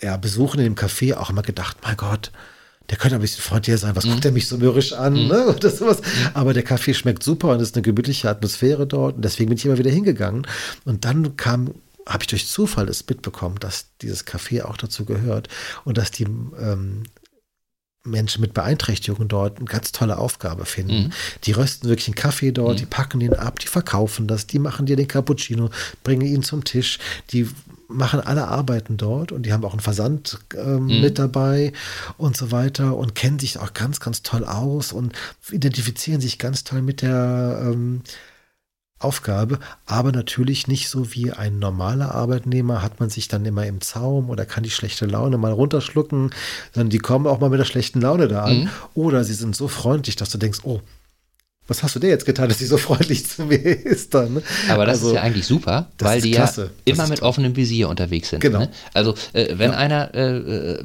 [0.00, 2.32] ja, Besuchen in dem Café auch immer gedacht, mein Gott,
[2.90, 3.96] der könnte ein bisschen freundlicher sein.
[3.96, 4.10] Was mhm.
[4.12, 5.14] guckt er mich so mürrisch an?
[5.14, 5.28] Mhm.
[5.28, 5.46] Ne?
[5.56, 6.00] Oder sowas.
[6.00, 6.30] Mhm.
[6.34, 9.16] Aber der Kaffee schmeckt super und es ist eine gemütliche Atmosphäre dort.
[9.16, 10.46] Und deswegen bin ich immer wieder hingegangen.
[10.84, 11.74] Und dann kam
[12.06, 15.48] habe ich durch Zufall das mitbekommen, dass dieses Café auch dazu gehört
[15.84, 17.04] und dass die ähm,
[18.04, 21.04] Menschen mit Beeinträchtigungen dort eine ganz tolle Aufgabe finden.
[21.04, 21.12] Mhm.
[21.44, 22.80] Die rösten wirklich einen Kaffee dort, mhm.
[22.80, 25.70] die packen den ab, die verkaufen das, die machen dir den Cappuccino,
[26.02, 26.98] bringen ihn zum Tisch,
[27.30, 27.48] die
[27.88, 31.00] machen alle Arbeiten dort und die haben auch einen Versand ähm, mhm.
[31.00, 31.72] mit dabei
[32.16, 35.12] und so weiter und kennen sich auch ganz, ganz toll aus und
[35.50, 38.02] identifizieren sich ganz toll mit der ähm,
[39.04, 43.80] Aufgabe, aber natürlich nicht so wie ein normaler Arbeitnehmer hat man sich dann immer im
[43.80, 46.30] Zaum oder kann die schlechte Laune mal runterschlucken,
[46.72, 48.60] sondern die kommen auch mal mit der schlechten Laune da an.
[48.62, 48.70] Mhm.
[48.94, 50.80] Oder sie sind so freundlich, dass du denkst, oh,
[51.68, 54.34] was hast du dir jetzt getan, dass sie so freundlich zu mir ist dann?
[54.34, 54.42] Ne?
[54.68, 56.70] Aber das also, ist ja eigentlich super, weil die klasse.
[56.84, 58.40] ja immer mit offenem Visier unterwegs sind.
[58.40, 58.60] Genau.
[58.60, 58.70] Ne?
[58.92, 59.76] Also äh, wenn ja.
[59.76, 60.84] einer äh, äh,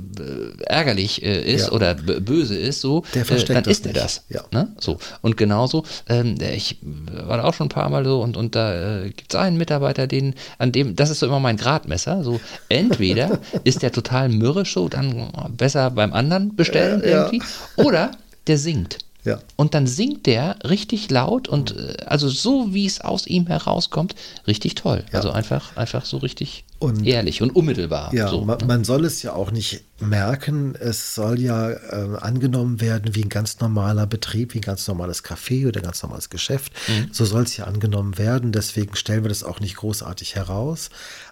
[0.66, 1.72] ärgerlich äh, ist ja.
[1.72, 4.26] oder böse ist, so, äh, dann ist er das.
[4.30, 4.44] Ja.
[4.52, 4.76] Ne?
[4.80, 5.00] So.
[5.22, 9.02] Und genauso, ähm, ich war da auch schon ein paar Mal so und, und da
[9.02, 12.24] äh, gibt es einen Mitarbeiter, den, an dem, das ist so immer mein Gradmesser.
[12.24, 17.42] So, entweder ist der total mürrisch so, dann besser beim anderen bestellen irgendwie,
[17.78, 18.12] oder
[18.46, 19.00] der singt.
[19.28, 19.40] Ja.
[19.58, 24.16] Und dann singt der richtig laut und äh, also so, wie es aus ihm herauskommt,
[24.48, 25.04] richtig toll.
[25.12, 25.18] Ja.
[25.18, 28.14] Also einfach, einfach so richtig und, ehrlich und unmittelbar.
[28.14, 28.66] Ja, so, man, ne?
[28.66, 30.76] man, soll es ja auch nicht merken.
[30.80, 35.24] Es soll ja äh, angenommen werden wie ein ganz normaler Betrieb, wie ein ganz normales
[35.24, 36.72] Café oder ein ganz normales Geschäft.
[36.88, 37.10] Mhm.
[37.12, 38.52] So soll es ja angenommen werden.
[38.52, 40.90] Deswegen stellen wir das auch nicht großartig heraus.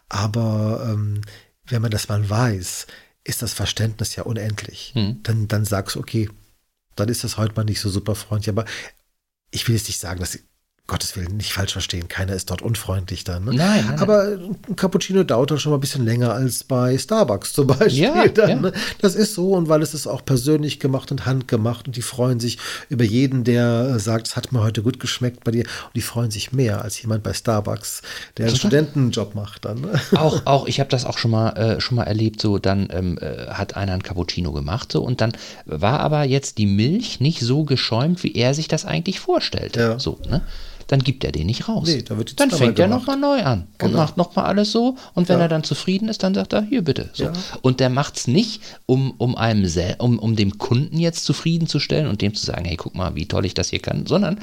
[0.09, 1.21] Aber ähm,
[1.67, 2.87] wenn man das mal weiß,
[3.23, 4.93] ist das Verständnis ja unendlich.
[4.95, 5.19] Mhm.
[5.23, 6.29] Dann, dann sagst du, okay,
[6.95, 8.49] dann ist das heute mal nicht so super freundlich.
[8.49, 8.65] Aber
[9.51, 10.39] ich will jetzt nicht sagen, dass
[10.87, 13.45] Gottes Willen, nicht falsch verstehen, keiner ist dort unfreundlich dann.
[13.45, 13.55] Ne?
[13.55, 17.53] Nein, nein, Aber ein Cappuccino dauert dann schon mal ein bisschen länger als bei Starbucks
[17.53, 18.03] zum Beispiel.
[18.03, 18.55] Ja, dann, ja.
[18.57, 18.73] Ne?
[19.01, 22.39] Das ist so und weil es ist auch persönlich gemacht und handgemacht und die freuen
[22.39, 26.01] sich über jeden, der sagt, es hat mir heute gut geschmeckt bei dir und die
[26.01, 28.03] freuen sich mehr als jemand bei Starbucks,
[28.37, 29.81] der einen Studentenjob macht dann.
[29.81, 29.99] Ne?
[30.15, 33.17] Auch, auch, ich habe das auch schon mal, äh, schon mal erlebt, so dann ähm,
[33.19, 35.31] äh, hat einer ein Cappuccino gemacht so und dann
[35.65, 39.79] war aber jetzt die Milch nicht so geschäumt, wie er sich das eigentlich vorstellte.
[39.79, 39.99] Ja.
[39.99, 40.41] So, ne?
[40.87, 41.87] Dann gibt er den nicht raus.
[41.87, 43.91] Nee, da dann fängt er nochmal neu an genau.
[43.91, 44.97] und macht nochmal alles so.
[45.13, 45.43] Und wenn ja.
[45.45, 47.09] er dann zufrieden ist, dann sagt er, hier bitte.
[47.13, 47.25] So.
[47.25, 47.33] Ja.
[47.61, 49.65] Und der macht es nicht, um, um einem
[49.99, 53.45] um, um dem Kunden jetzt zufriedenzustellen und dem zu sagen, hey, guck mal, wie toll
[53.45, 54.39] ich das hier kann, sondern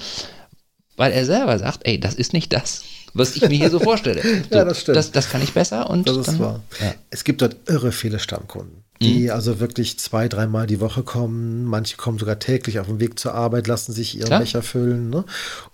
[0.97, 2.84] weil er selber sagt, ey, das ist nicht das,
[3.14, 4.22] was ich mir hier so vorstelle.
[4.51, 4.97] So, ja, das stimmt.
[4.97, 6.61] Das, das kann ich besser und das ist dann, wahr.
[6.80, 6.95] Ja.
[7.11, 9.30] Es gibt dort irre viele Stammkunden die mhm.
[9.30, 11.64] also wirklich zwei, dreimal die Woche kommen.
[11.64, 14.40] Manche kommen sogar täglich auf dem Weg zur Arbeit, lassen sich ihren Klar.
[14.40, 15.24] Becher füllen ne?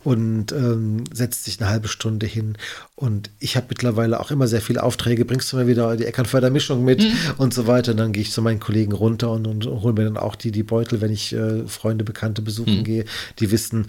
[0.03, 2.57] und ähm, setzt sich eine halbe Stunde hin.
[2.97, 5.25] Und ich habe mittlerweile auch immer sehr viele Aufträge.
[5.25, 7.13] Bringst du mir wieder die Eckernförder-Mischung mit mhm.
[7.37, 7.93] und so weiter.
[7.93, 10.51] Und dann gehe ich zu meinen Kollegen runter und, und hole mir dann auch die,
[10.51, 12.85] die Beutel, wenn ich äh, Freunde, Bekannte besuchen mhm.
[12.85, 13.05] gehe,
[13.39, 13.87] die wissen,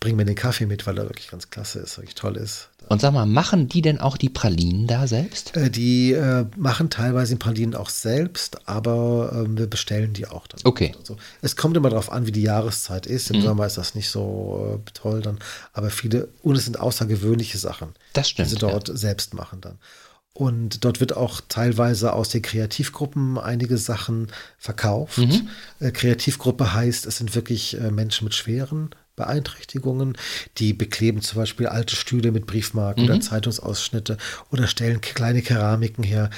[0.00, 2.68] bring mir den Kaffee mit, weil er wirklich ganz klasse ist, wirklich toll ist.
[2.88, 5.56] Und sag mal, machen die denn auch die Pralinen da selbst?
[5.56, 10.46] Äh, die äh, machen teilweise die Pralinen auch selbst, aber äh, wir bestellen die auch
[10.46, 10.60] dann.
[10.64, 10.94] Okay.
[11.02, 11.16] So.
[11.42, 13.30] Es kommt immer darauf an, wie die Jahreszeit ist.
[13.30, 13.44] Im mhm.
[13.44, 15.38] Sommer ist das nicht so äh, toll dann,
[15.72, 18.96] aber viele, und es sind außergewöhnliche Sachen, das stimmt, die sie dort ja.
[18.96, 19.78] selbst machen dann.
[20.32, 25.18] Und dort wird auch teilweise aus den Kreativgruppen einige Sachen verkauft.
[25.18, 25.48] Mhm.
[25.80, 30.16] Äh, Kreativgruppe heißt, es sind wirklich äh, Menschen mit schweren Beeinträchtigungen.
[30.56, 33.10] Die bekleben zum Beispiel alte Stühle mit Briefmarken mhm.
[33.10, 34.16] oder Zeitungsausschnitte
[34.50, 36.30] oder stellen kleine Keramiken her.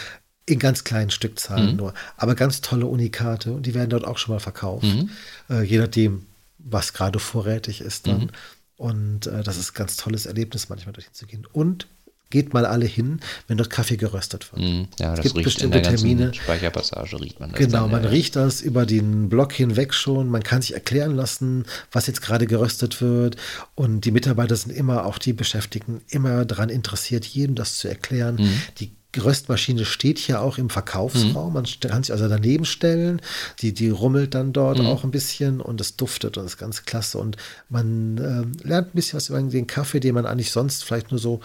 [0.47, 1.77] In ganz kleinen Stückzahlen mhm.
[1.77, 1.95] nur.
[2.17, 4.85] Aber ganz tolle Unikate und die werden dort auch schon mal verkauft.
[4.85, 5.11] Mhm.
[5.49, 6.27] Äh, je nachdem,
[6.59, 8.23] was gerade vorrätig ist dann.
[8.23, 8.31] Mhm.
[8.77, 11.47] Und äh, das ist ein ganz tolles Erlebnis, manchmal dorthin zu gehen.
[11.53, 11.87] Und
[12.31, 14.63] geht mal alle hin, wenn dort Kaffee geröstet wird.
[14.63, 16.33] Mm, ja, es gibt bestimmte Termine.
[16.33, 17.59] Speicherpassage riecht man das.
[17.59, 18.11] Genau, dann, man ja.
[18.11, 20.29] riecht das über den Block hinweg schon.
[20.29, 23.37] Man kann sich erklären lassen, was jetzt gerade geröstet wird.
[23.75, 28.37] Und die Mitarbeiter sind immer, auch die Beschäftigten, immer daran interessiert, jedem das zu erklären.
[28.37, 28.49] Mm.
[28.79, 31.49] Die Röstmaschine steht hier auch im Verkaufsraum.
[31.49, 31.55] Mhm.
[31.55, 33.21] Man kann sich also daneben stellen.
[33.59, 34.87] Die, die rummelt dann dort mhm.
[34.87, 37.19] auch ein bisschen und es duftet und ist ganz klasse.
[37.19, 37.37] Und
[37.69, 41.19] man äh, lernt ein bisschen was über den Kaffee, den man eigentlich sonst vielleicht nur
[41.19, 41.41] so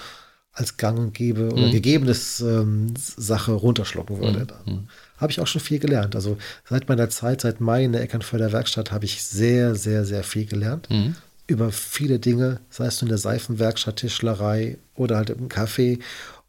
[0.56, 1.72] als gang und gäbe oder mhm.
[1.72, 4.48] gegebenes ähm, Sache runterschlucken würde.
[4.66, 4.74] Mhm.
[4.74, 4.88] mhm.
[5.18, 6.16] Habe ich auch schon viel gelernt.
[6.16, 6.38] Also
[6.68, 10.46] seit meiner Zeit, seit Mai in der Eckernförder Werkstatt, habe ich sehr, sehr, sehr viel
[10.46, 10.90] gelernt.
[10.90, 11.16] Mhm.
[11.48, 16.00] Über viele Dinge, sei es in der Seifenwerkstatt, Tischlerei oder halt im Café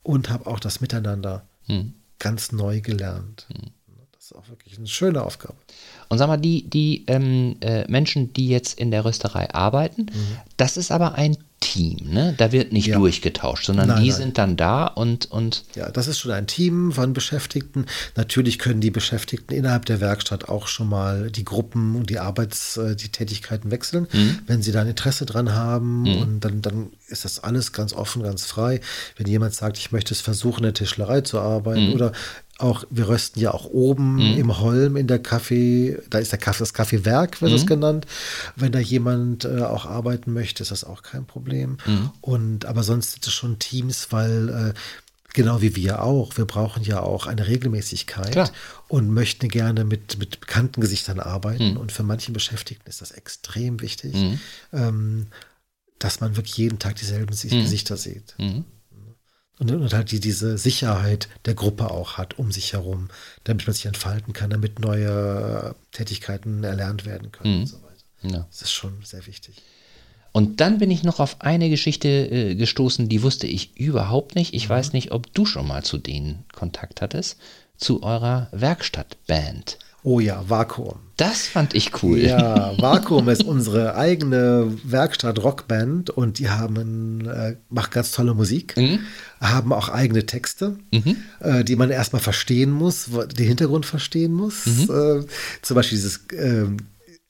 [0.03, 1.95] und habe auch das Miteinander mhm.
[2.19, 3.47] ganz neu gelernt.
[4.29, 5.55] Das ist auch wirklich eine schöne Aufgabe.
[6.09, 10.37] Und sag mal, die, die ähm, äh, Menschen, die jetzt in der Rösterei arbeiten, mhm.
[10.57, 12.35] das ist aber ein Team, ne?
[12.37, 12.99] Da wird nicht ja.
[12.99, 14.19] durchgetauscht, sondern nein, die nein.
[14.19, 15.65] sind dann da und, und.
[15.75, 17.87] Ja, das ist schon ein Team von Beschäftigten.
[18.15, 22.77] Natürlich können die Beschäftigten innerhalb der Werkstatt auch schon mal die Gruppen und die Arbeits-,
[22.77, 24.41] äh, die Tätigkeiten wechseln, mhm.
[24.47, 26.03] wenn sie da ein Interesse dran haben.
[26.03, 26.17] Mhm.
[26.19, 28.81] Und dann, dann ist das alles ganz offen, ganz frei.
[29.17, 31.95] Wenn jemand sagt, ich möchte es versuchen, in der Tischlerei zu arbeiten mhm.
[31.95, 32.13] oder
[32.59, 34.39] auch, wir rösten ja auch oben mhm.
[34.39, 37.57] im Holm in der Kaffee, da ist der Kaffee, das Kaffeewerk, wird mhm.
[37.57, 38.07] es genannt.
[38.55, 41.79] Wenn da jemand äh, auch arbeiten möchte, ist das auch kein Problem.
[41.87, 42.11] Mhm.
[42.21, 44.75] Und aber sonst sind es schon Teams, weil äh,
[45.35, 48.51] genau wie wir auch, wir brauchen ja auch eine Regelmäßigkeit Klar.
[48.89, 51.73] und möchten gerne mit, mit bekannten Gesichtern arbeiten.
[51.73, 51.77] Mhm.
[51.77, 54.41] Und für manche Beschäftigten ist das extrem wichtig, mhm.
[54.73, 55.27] ähm,
[55.99, 57.63] dass man wirklich jeden Tag dieselben mhm.
[57.63, 58.35] Gesichter sieht.
[59.59, 63.09] Und, und halt die, diese Sicherheit der Gruppe auch hat um sich herum,
[63.45, 67.61] damit man sich entfalten kann, damit neue Tätigkeiten erlernt werden können mhm.
[67.61, 68.37] und so weiter.
[68.37, 68.47] Ja.
[68.51, 69.63] Das ist schon sehr wichtig.
[70.33, 74.53] Und dann bin ich noch auf eine Geschichte äh, gestoßen, die wusste ich überhaupt nicht.
[74.53, 74.75] Ich mhm.
[74.75, 77.39] weiß nicht, ob du schon mal zu denen Kontakt hattest,
[77.79, 79.79] zu eurer Werkstattband.
[80.07, 81.01] Oh ja, Vakuum.
[81.17, 82.21] Das fand ich cool.
[82.21, 89.01] Ja, Vakuum ist unsere eigene Werkstatt-Rockband und die haben, äh, macht ganz tolle Musik, mhm.
[89.41, 91.17] haben auch eigene Texte, mhm.
[91.41, 94.67] äh, die man erstmal verstehen muss, den Hintergrund verstehen muss.
[94.67, 94.83] Mhm.
[94.83, 95.27] Äh,
[95.63, 96.67] zum Beispiel dieses äh,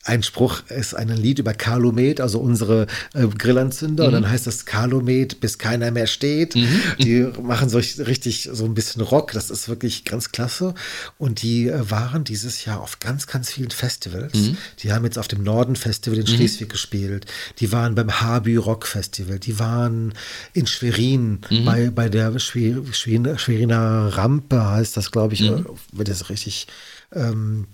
[0.07, 4.05] ein Spruch ist ein Lied über Kalumet, also unsere äh, Grillanzünder.
[4.05, 4.07] Mhm.
[4.07, 6.55] Und dann heißt das Kalumet, bis keiner mehr steht.
[6.55, 6.81] Mhm.
[7.03, 9.33] Die machen so richtig so ein bisschen Rock.
[9.33, 10.75] Das ist wirklich ganz klasse.
[11.19, 14.35] Und die äh, waren dieses Jahr auf ganz, ganz vielen Festivals.
[14.35, 14.57] Mhm.
[14.79, 16.37] Die haben jetzt auf dem Norden Festival in mhm.
[16.37, 17.27] Schleswig gespielt.
[17.59, 19.41] Die waren beim Habü Rock Festival.
[19.41, 20.15] Die waren
[20.53, 21.65] in Schwerin mhm.
[21.65, 25.67] bei, bei der Schwer, Schwerin, Schweriner Rampe heißt das, glaube ich, mhm.
[25.93, 26.69] wenn das richtig
[27.13, 27.67] ähm,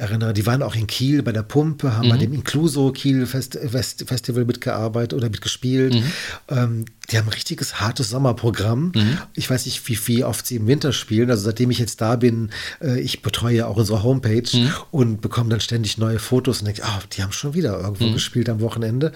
[0.00, 2.10] erinnere, die waren auch in Kiel bei der Pumpe, haben mhm.
[2.10, 5.94] bei dem Incluso Kiel Fest, Fest, Festival mitgearbeitet oder mitgespielt.
[5.94, 6.12] Mhm.
[6.48, 8.92] Ähm, die haben ein richtiges hartes Sommerprogramm.
[8.94, 9.18] Mhm.
[9.34, 11.30] Ich weiß nicht, wie, wie oft sie im Winter spielen.
[11.30, 14.72] Also seitdem ich jetzt da bin, äh, ich betreue auch unsere Homepage mhm.
[14.90, 18.14] und bekomme dann ständig neue Fotos und denke, ah, die haben schon wieder irgendwo mhm.
[18.14, 19.12] gespielt am Wochenende.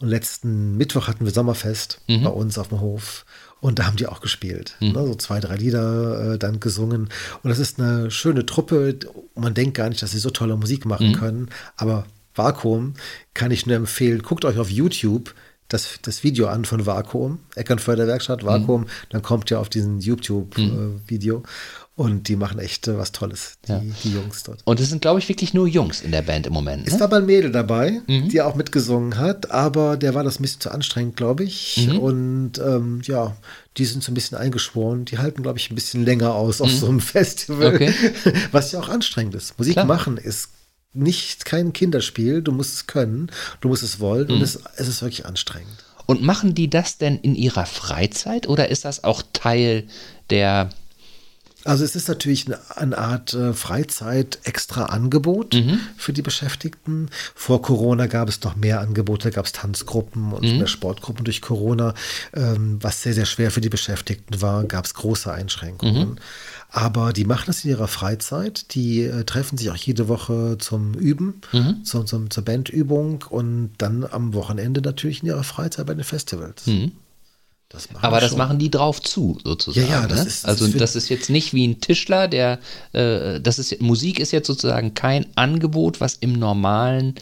[0.00, 2.22] Und letzten Mittwoch hatten wir Sommerfest mhm.
[2.24, 3.26] bei uns auf dem Hof.
[3.62, 4.74] Und da haben die auch gespielt.
[4.80, 4.88] Mhm.
[4.88, 7.08] Ne, so zwei, drei Lieder äh, dann gesungen.
[7.44, 8.98] Und das ist eine schöne Truppe.
[9.36, 11.14] Man denkt gar nicht, dass sie so tolle Musik machen mhm.
[11.14, 11.48] können.
[11.76, 12.04] Aber
[12.34, 12.94] Vakuum
[13.34, 14.22] kann ich nur empfehlen.
[14.22, 15.32] Guckt euch auf YouTube
[15.68, 18.82] das, das Video an von Vakuum, Eckernförder Vakuum.
[18.82, 18.86] Mhm.
[19.10, 21.38] Dann kommt ihr auf diesen YouTube-Video.
[21.38, 21.44] Mhm.
[21.44, 21.48] Äh,
[21.94, 23.82] und die machen echt äh, was Tolles, die, ja.
[24.02, 24.62] die, Jungs dort.
[24.64, 26.90] Und es sind, glaube ich, wirklich nur Jungs in der Band im Moment.
[26.90, 27.00] Ne?
[27.00, 28.30] War mal ein Mädel dabei, mhm.
[28.30, 31.86] die auch mitgesungen hat, aber der war das ein bisschen zu anstrengend, glaube ich.
[31.86, 31.98] Mhm.
[31.98, 33.36] Und ähm, ja,
[33.76, 35.04] die sind so ein bisschen eingeschworen.
[35.04, 36.76] Die halten, glaube ich, ein bisschen länger aus auf mhm.
[36.76, 37.74] so einem Festival.
[37.74, 37.92] Okay.
[38.52, 39.58] Was ja auch anstrengend ist.
[39.58, 39.84] Musik Klar.
[39.84, 40.48] machen ist
[40.94, 42.40] nicht kein Kinderspiel.
[42.40, 43.30] Du musst es können,
[43.60, 44.44] du musst es wollen und mhm.
[44.44, 45.84] es, es ist wirklich anstrengend.
[46.06, 49.84] Und machen die das denn in ihrer Freizeit oder ist das auch Teil
[50.30, 50.70] der
[51.64, 55.80] also es ist natürlich eine, eine Art äh, Freizeit-Extra-Angebot mhm.
[55.96, 57.08] für die Beschäftigten.
[57.34, 60.58] Vor Corona gab es noch mehr Angebote, gab es Tanzgruppen und mhm.
[60.58, 61.94] mehr Sportgruppen durch Corona,
[62.34, 66.10] ähm, was sehr, sehr schwer für die Beschäftigten war, gab es große Einschränkungen.
[66.10, 66.16] Mhm.
[66.70, 68.74] Aber die machen das in ihrer Freizeit.
[68.74, 71.84] Die äh, treffen sich auch jede Woche zum Üben, mhm.
[71.84, 76.66] zum, zum, zur Bandübung und dann am Wochenende natürlich in ihrer Freizeit bei den Festivals.
[77.72, 78.38] Das Aber das schon.
[78.38, 79.86] machen die drauf zu, sozusagen.
[79.86, 80.26] Ja, ja, das ne?
[80.26, 82.58] ist, das also ist das ist jetzt nicht wie ein Tischler, der
[82.92, 87.14] äh, das ist Musik ist jetzt sozusagen kein Angebot, was im normalen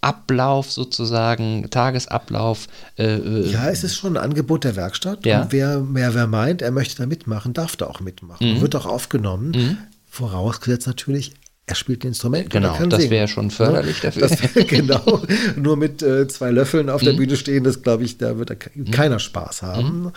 [0.00, 2.68] Ablauf sozusagen, Tagesablauf.
[2.96, 5.26] Äh, äh ja, es ist schon ein Angebot der Werkstatt.
[5.26, 5.42] Ja.
[5.42, 8.54] Und wer, wer, wer meint, er möchte da mitmachen, darf da auch mitmachen.
[8.54, 8.60] Mhm.
[8.60, 9.50] Wird auch aufgenommen.
[9.50, 9.76] Mhm.
[10.08, 11.34] Vorausgesetzt natürlich,
[11.68, 12.48] er spielt ein Instrument.
[12.48, 14.28] Genau, das wäre schon förderlich ja, dafür.
[14.28, 15.22] Das, genau,
[15.56, 17.18] nur mit äh, zwei Löffeln auf der mhm.
[17.18, 18.90] Bühne stehen, das glaube ich, da wird mhm.
[18.90, 20.12] keiner Spaß haben mhm.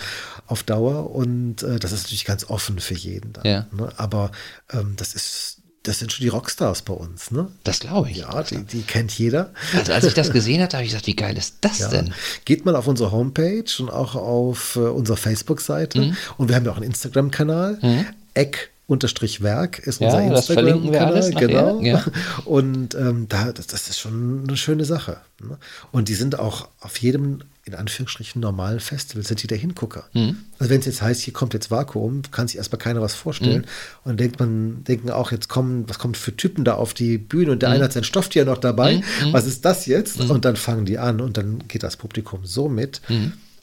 [0.47, 1.13] auf Dauer.
[1.13, 3.33] Und äh, das ist natürlich ganz offen für jeden.
[3.33, 3.67] Dann, ja.
[3.71, 3.89] ne?
[3.97, 4.31] Aber
[4.71, 7.47] ähm, das ist das sind schon die Rockstars bei uns, ne?
[7.63, 8.17] Das glaube ich.
[8.17, 9.51] Ja, die, die, kennt jeder.
[9.75, 11.87] Also als ich das gesehen hatte, habe ich gesagt, wie geil ist das ja.
[11.89, 12.13] denn?
[12.45, 15.99] Geht mal auf unsere Homepage und auch auf äh, unsere Facebook-Seite.
[15.99, 16.17] Mhm.
[16.37, 17.79] Und wir haben ja auch einen Instagram-Kanal.
[17.81, 18.05] Mhm.
[18.35, 21.31] Eck unterstrich Werk ist unser ja, Instagram-Kanal.
[21.31, 21.81] Genau.
[21.81, 22.03] Ja.
[22.45, 25.17] Und ähm, da, das, das, ist schon eine schöne Sache.
[25.41, 25.57] Ne?
[25.91, 30.09] Und die sind auch auf jedem, in Anführungsstrichen, normalen Festival, sind die der Hingucker.
[30.13, 30.37] Mhm.
[30.59, 33.61] Also wenn es jetzt heißt, hier kommt jetzt Vakuum, kann sich erstmal keiner was vorstellen.
[33.61, 34.11] Mhm.
[34.11, 37.53] Und denkt man, denken auch, jetzt kommen, was kommt für Typen da auf die Bühne
[37.53, 37.75] und der mhm.
[37.75, 38.95] eine hat sein Stofftier noch dabei.
[38.95, 39.27] Mhm.
[39.27, 39.33] Mhm.
[39.33, 40.19] Was ist das jetzt?
[40.19, 40.31] Mhm.
[40.31, 43.01] Und dann fangen die an und dann geht das Publikum so mit.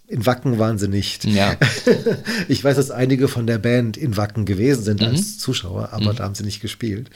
[0.09, 1.25] In Wacken waren sie nicht.
[1.25, 1.55] Ja.
[2.49, 5.09] Ich weiß, dass einige von der Band in Wacken gewesen sind Mhm.
[5.09, 7.11] als Zuschauer, aber da haben sie nicht gespielt.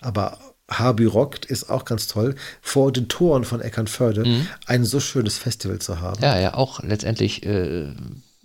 [0.00, 0.38] Aber
[0.70, 4.24] Harby Rockt ist auch ganz toll, vor den Toren von Eckernförde
[4.66, 6.18] ein so schönes Festival zu haben.
[6.18, 6.24] Mhm.
[6.24, 7.88] Ja, ja, auch letztendlich äh,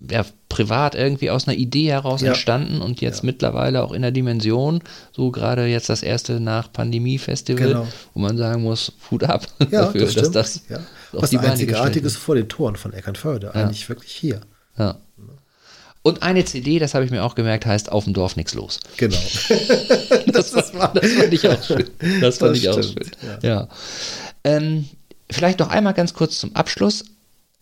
[0.10, 2.30] ja, privat irgendwie aus einer Idee heraus Ja.
[2.30, 4.82] entstanden und jetzt mittlerweile auch in der Dimension,
[5.12, 7.88] so gerade jetzt das erste nach Pandemie-Festival, Genau.
[8.14, 10.80] wo man sagen muss, Hut ab Ja, dafür, das dass das ja.
[11.12, 14.42] Was Einzigartiges vor den Toren von Eckernförde, eigentlich wirklich hier.
[14.78, 14.98] Ja.
[16.02, 18.80] Und eine CD, das habe ich mir auch gemerkt, heißt Auf dem Dorf nichts los.
[18.98, 19.18] Genau.
[20.32, 21.90] Das, war, das fand ich auch schön.
[22.22, 23.38] Das fand Das ich auch stimmt, schön.
[23.42, 23.68] Ja.
[24.44, 24.88] Ähm,
[25.30, 27.04] vielleicht noch einmal ganz kurz zum Abschluss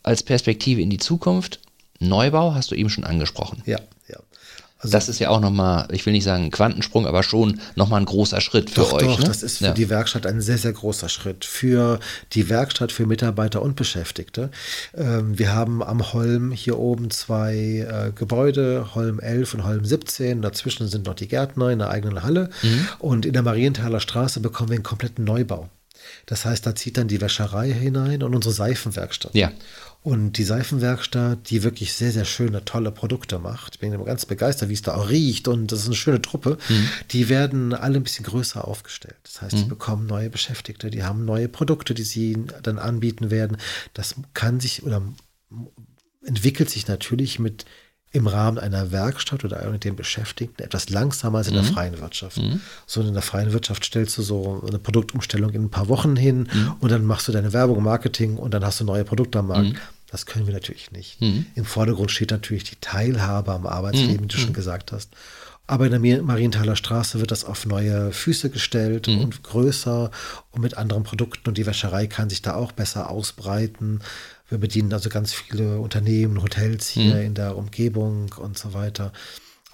[0.04, 1.60] als Perspektive in die Zukunft.
[2.00, 3.64] Neubau hast du eben schon angesprochen.
[3.66, 4.18] ja, ja.
[4.80, 8.06] Also Das ist ja auch nochmal, ich will nicht sagen Quantensprung, aber schon nochmal ein
[8.06, 9.04] großer Schritt für Doch, euch.
[9.04, 9.26] doch, ne?
[9.26, 9.72] das ist für ja.
[9.74, 11.46] die Werkstatt ein sehr, sehr großer Schritt.
[11.46, 12.00] Für
[12.34, 14.52] die Werkstatt, für Mitarbeiter und Beschäftigte.
[14.96, 20.42] Ähm, wir haben am Holm hier oben zwei äh, Gebäude, Holm 11 und Holm 17.
[20.42, 22.50] Dazwischen sind noch die Gärtner in der eigenen Halle.
[22.62, 22.88] Mhm.
[23.00, 25.70] Und in der Marienthaler Straße bekommen wir einen kompletten Neubau.
[26.26, 29.34] Das heißt, da zieht dann die Wäscherei hinein und unsere Seifenwerkstatt.
[29.34, 29.52] Ja.
[30.04, 33.76] Und die Seifenwerkstatt, die wirklich sehr, sehr schöne, tolle Produkte macht.
[33.76, 35.50] Ich bin immer ganz begeistert, wie es da auch riecht.
[35.50, 36.58] Und das ist eine schöne Truppe.
[37.12, 39.18] Die werden alle ein bisschen größer aufgestellt.
[39.24, 43.58] Das heißt, die bekommen neue Beschäftigte, die haben neue Produkte, die sie dann anbieten werden.
[43.94, 45.02] Das kann sich oder
[46.24, 47.66] entwickelt sich natürlich mit
[48.18, 52.42] im Rahmen einer Werkstatt oder mit den Beschäftigten etwas langsamer als in der freien Wirtschaft.
[52.86, 56.48] So in der freien Wirtschaft stellst du so eine Produktumstellung in ein paar Wochen hin
[56.80, 59.76] und dann machst du deine Werbung, Marketing und dann hast du neue Produkte am Markt.
[60.10, 61.22] Das können wir natürlich nicht.
[61.56, 65.10] Im Vordergrund steht natürlich die Teilhabe am Arbeitsleben, wie du schon gesagt hast.
[65.70, 70.12] Aber in der Marienthaler Straße wird das auf neue Füße gestellt und größer
[70.52, 74.00] und mit anderen Produkten und die Wäscherei kann sich da auch besser ausbreiten.
[74.50, 79.12] Wir bedienen also ganz viele Unternehmen, Hotels hier in der Umgebung und so weiter.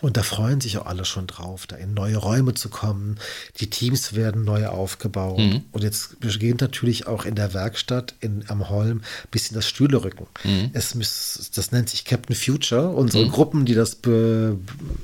[0.03, 3.15] Und da freuen sich auch alle schon drauf, da in neue Räume zu kommen.
[3.61, 5.39] Die Teams werden neu aufgebaut.
[5.71, 10.27] Und jetzt beginnt natürlich auch in der Werkstatt in, am Holm ein bisschen das Stühlerücken.
[10.73, 12.89] Es muss, das nennt sich Captain Future.
[12.89, 14.57] Unsere Gruppen, die das be,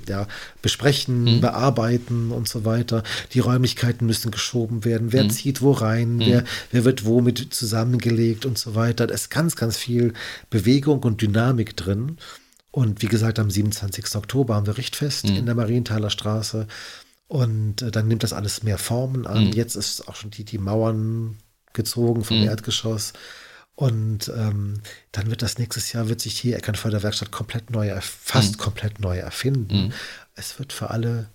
[0.10, 0.28] ja,
[0.62, 3.04] besprechen, bearbeiten und so weiter.
[3.34, 5.14] Die Räumlichkeiten müssen geschoben werden.
[5.14, 6.20] Wer zieht wo rein?
[6.20, 9.08] Wer, wer wird womit zusammengelegt und so weiter.
[9.08, 10.14] Da ist ganz, ganz viel
[10.50, 12.18] Bewegung und Dynamik drin.
[12.72, 14.16] Und wie gesagt, am 27.
[14.16, 16.68] Oktober haben wir Richtfest in der Marienthaler Straße.
[17.28, 19.52] Und äh, dann nimmt das alles mehr Formen an.
[19.54, 21.38] Jetzt ist auch schon die, die Mauern
[21.74, 23.14] gezogen vom Erdgeschoss.
[23.76, 24.82] Und ähm,
[25.14, 29.18] dann wird das nächstes Jahr, wird sich die Eckernförder Werkstatt komplett neu, fast komplett neu
[29.18, 29.94] erfinden.
[30.36, 31.30] Es wird für alle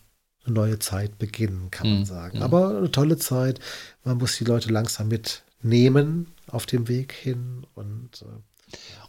[0.44, 2.42] eine neue Zeit beginnen, kann man sagen.
[2.42, 3.60] Aber eine tolle Zeit.
[4.04, 8.26] Man muss die Leute langsam mitnehmen auf dem Weg hin und äh,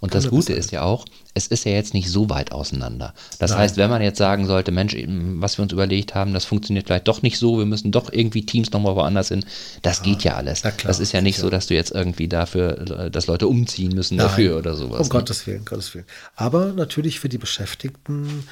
[0.06, 1.04] Und das Gute ist ja auch,
[1.34, 3.16] es ist ja jetzt nicht so weit auseinander.
[3.40, 3.62] Das Nein.
[3.62, 7.08] heißt, wenn man jetzt sagen sollte, Mensch, was wir uns überlegt haben, das funktioniert vielleicht
[7.08, 9.44] doch nicht so, wir müssen doch irgendwie Teams nochmal woanders hin,
[9.82, 10.62] das geht ja alles.
[10.62, 11.48] klar, das ist ja nicht sicher.
[11.48, 15.00] so, dass du jetzt irgendwie dafür, äh, dass Leute umziehen müssen dafür Nein, oder sowas.
[15.00, 15.10] Um ne?
[15.10, 16.06] Gottes Willen, Gottes Willen.
[16.36, 18.44] Aber natürlich für die Beschäftigten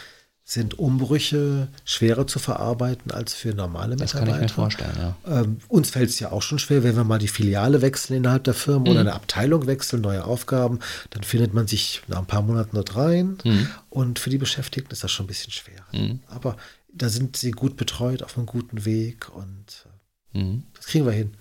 [0.46, 4.32] sind Umbrüche schwerer zu verarbeiten als für normale Das Mitarbeiter.
[4.38, 5.16] kann ich mir vorstellen, ja.
[5.42, 8.44] Ähm, uns fällt es ja auch schon schwer, wenn wir mal die Filiale wechseln innerhalb
[8.44, 8.88] der Firma Mhm.
[8.88, 10.80] oder eine Abteilung wechseln, neue Aufgaben,
[11.12, 13.38] dann findet man sich nach ein paar Monaten dort rein.
[13.46, 13.68] Mhm.
[13.90, 15.86] Und für die Beschäftigten ist das schon ein bisschen schwer.
[16.28, 16.58] Aber
[16.94, 20.64] da sind sie gut betreut, auf einem guten Weg und äh, Mhm.
[20.76, 21.36] das kriegen wir hin.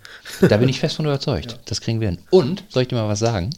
[0.49, 1.59] Da bin ich fest von überzeugt.
[1.65, 2.19] Das kriegen wir hin.
[2.31, 3.51] Und, soll ich dir mal was sagen?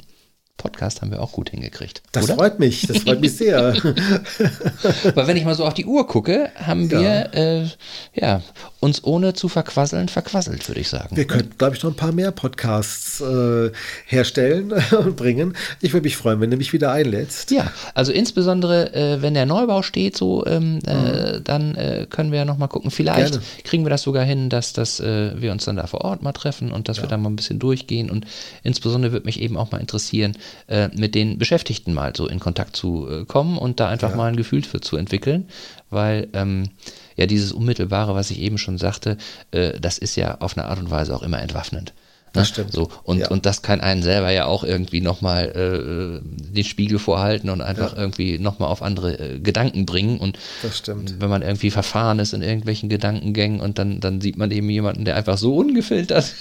[0.57, 2.03] Podcast haben wir auch gut hingekriegt.
[2.13, 2.37] Das oder?
[2.37, 3.75] freut mich, das freut mich sehr.
[5.15, 7.67] Weil wenn ich mal so auf die Uhr gucke, haben wir äh,
[8.15, 8.41] ja,
[8.81, 11.17] uns ohne zu verquasseln verquasselt, würde ich sagen.
[11.17, 13.73] Wir könnten, glaube ich, noch ein paar mehr Podcasts äh,
[14.07, 15.57] herstellen und bringen.
[15.81, 17.51] Ich würde mich freuen, wenn du mich wieder einlädst.
[17.51, 22.39] Ja, also insbesondere, äh, wenn der Neubau steht, so, ähm, äh, dann äh, können wir
[22.39, 22.91] ja noch mal gucken.
[22.91, 23.47] Vielleicht Gerne.
[23.65, 26.33] kriegen wir das sogar hin, dass, dass äh, wir uns dann da vor Ort mal
[26.33, 28.09] treffen und dass wir da mal ein bisschen durchgehen.
[28.09, 28.25] Und
[28.63, 30.37] insbesondere würde mich eben auch mal interessieren,
[30.67, 34.27] äh, mit den Beschäftigten mal so in Kontakt zu äh, kommen und da einfach mal
[34.29, 35.49] ein Gefühl für zu entwickeln,
[35.91, 36.71] weil ähm,
[37.17, 39.17] ja dieses Unmittelbare, was ich eben schon sagte,
[39.51, 41.93] äh, das ist ja auf eine Art und Weise auch immer entwaffnend.
[42.33, 42.73] Das stimmt.
[42.73, 43.29] So, und, Ja.
[43.29, 47.97] und das kann einen selber ja auch irgendwie nochmal äh, den Spiegel vorhalten und einfach
[47.97, 50.19] irgendwie nochmal auf andere äh, Gedanken bringen.
[50.19, 51.21] Und Das stimmt.
[51.21, 55.05] wenn man irgendwie verfahren ist in irgendwelchen Gedankengängen und dann, dann sieht man eben jemanden,
[55.05, 56.35] der einfach so ungefiltert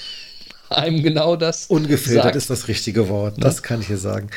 [0.75, 2.35] einem genau das Ungefiltert sagt.
[2.35, 3.35] ist das richtige Wort.
[3.39, 4.29] Das kann ich dir sagen.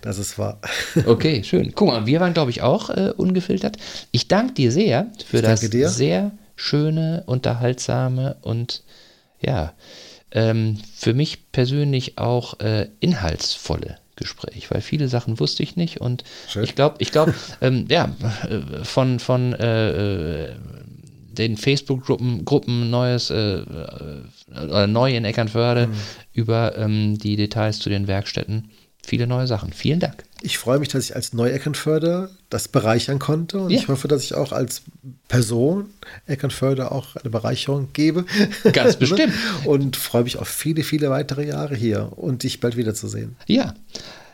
[0.00, 0.60] Das ist wahr.
[1.06, 1.72] Okay, schön.
[1.74, 3.76] Guck mal, wir waren, glaube ich, auch äh, ungefiltert.
[4.10, 5.60] Ich danke dir sehr für Ich das
[5.96, 8.82] sehr schöne, unterhaltsame und
[9.40, 9.74] ja,
[10.32, 16.24] ähm, für mich persönlich auch äh, inhaltsvolle Gespräch, weil viele Sachen wusste ich nicht und
[16.48, 16.64] Schön.
[16.64, 18.10] ich glaube, ich glaube, ähm, ja,
[18.48, 20.54] äh, von, von äh, äh,
[21.38, 23.62] den Facebook-Gruppen Gruppen Neues äh,
[24.54, 25.92] äh, neu in Eckernförde mhm.
[26.32, 28.70] über ähm, die Details zu den Werkstätten
[29.06, 29.72] viele neue Sachen.
[29.72, 30.24] Vielen Dank.
[30.42, 33.78] Ich freue mich, dass ich als Neu-Eckernförder das bereichern konnte und ja.
[33.78, 34.82] ich hoffe, dass ich auch als
[35.28, 35.86] Person
[36.26, 38.26] Eckernförder auch eine Bereicherung gebe.
[38.72, 39.32] Ganz bestimmt.
[39.64, 43.36] und freue mich auf viele, viele weitere Jahre hier und dich bald wiederzusehen.
[43.46, 43.74] Ja.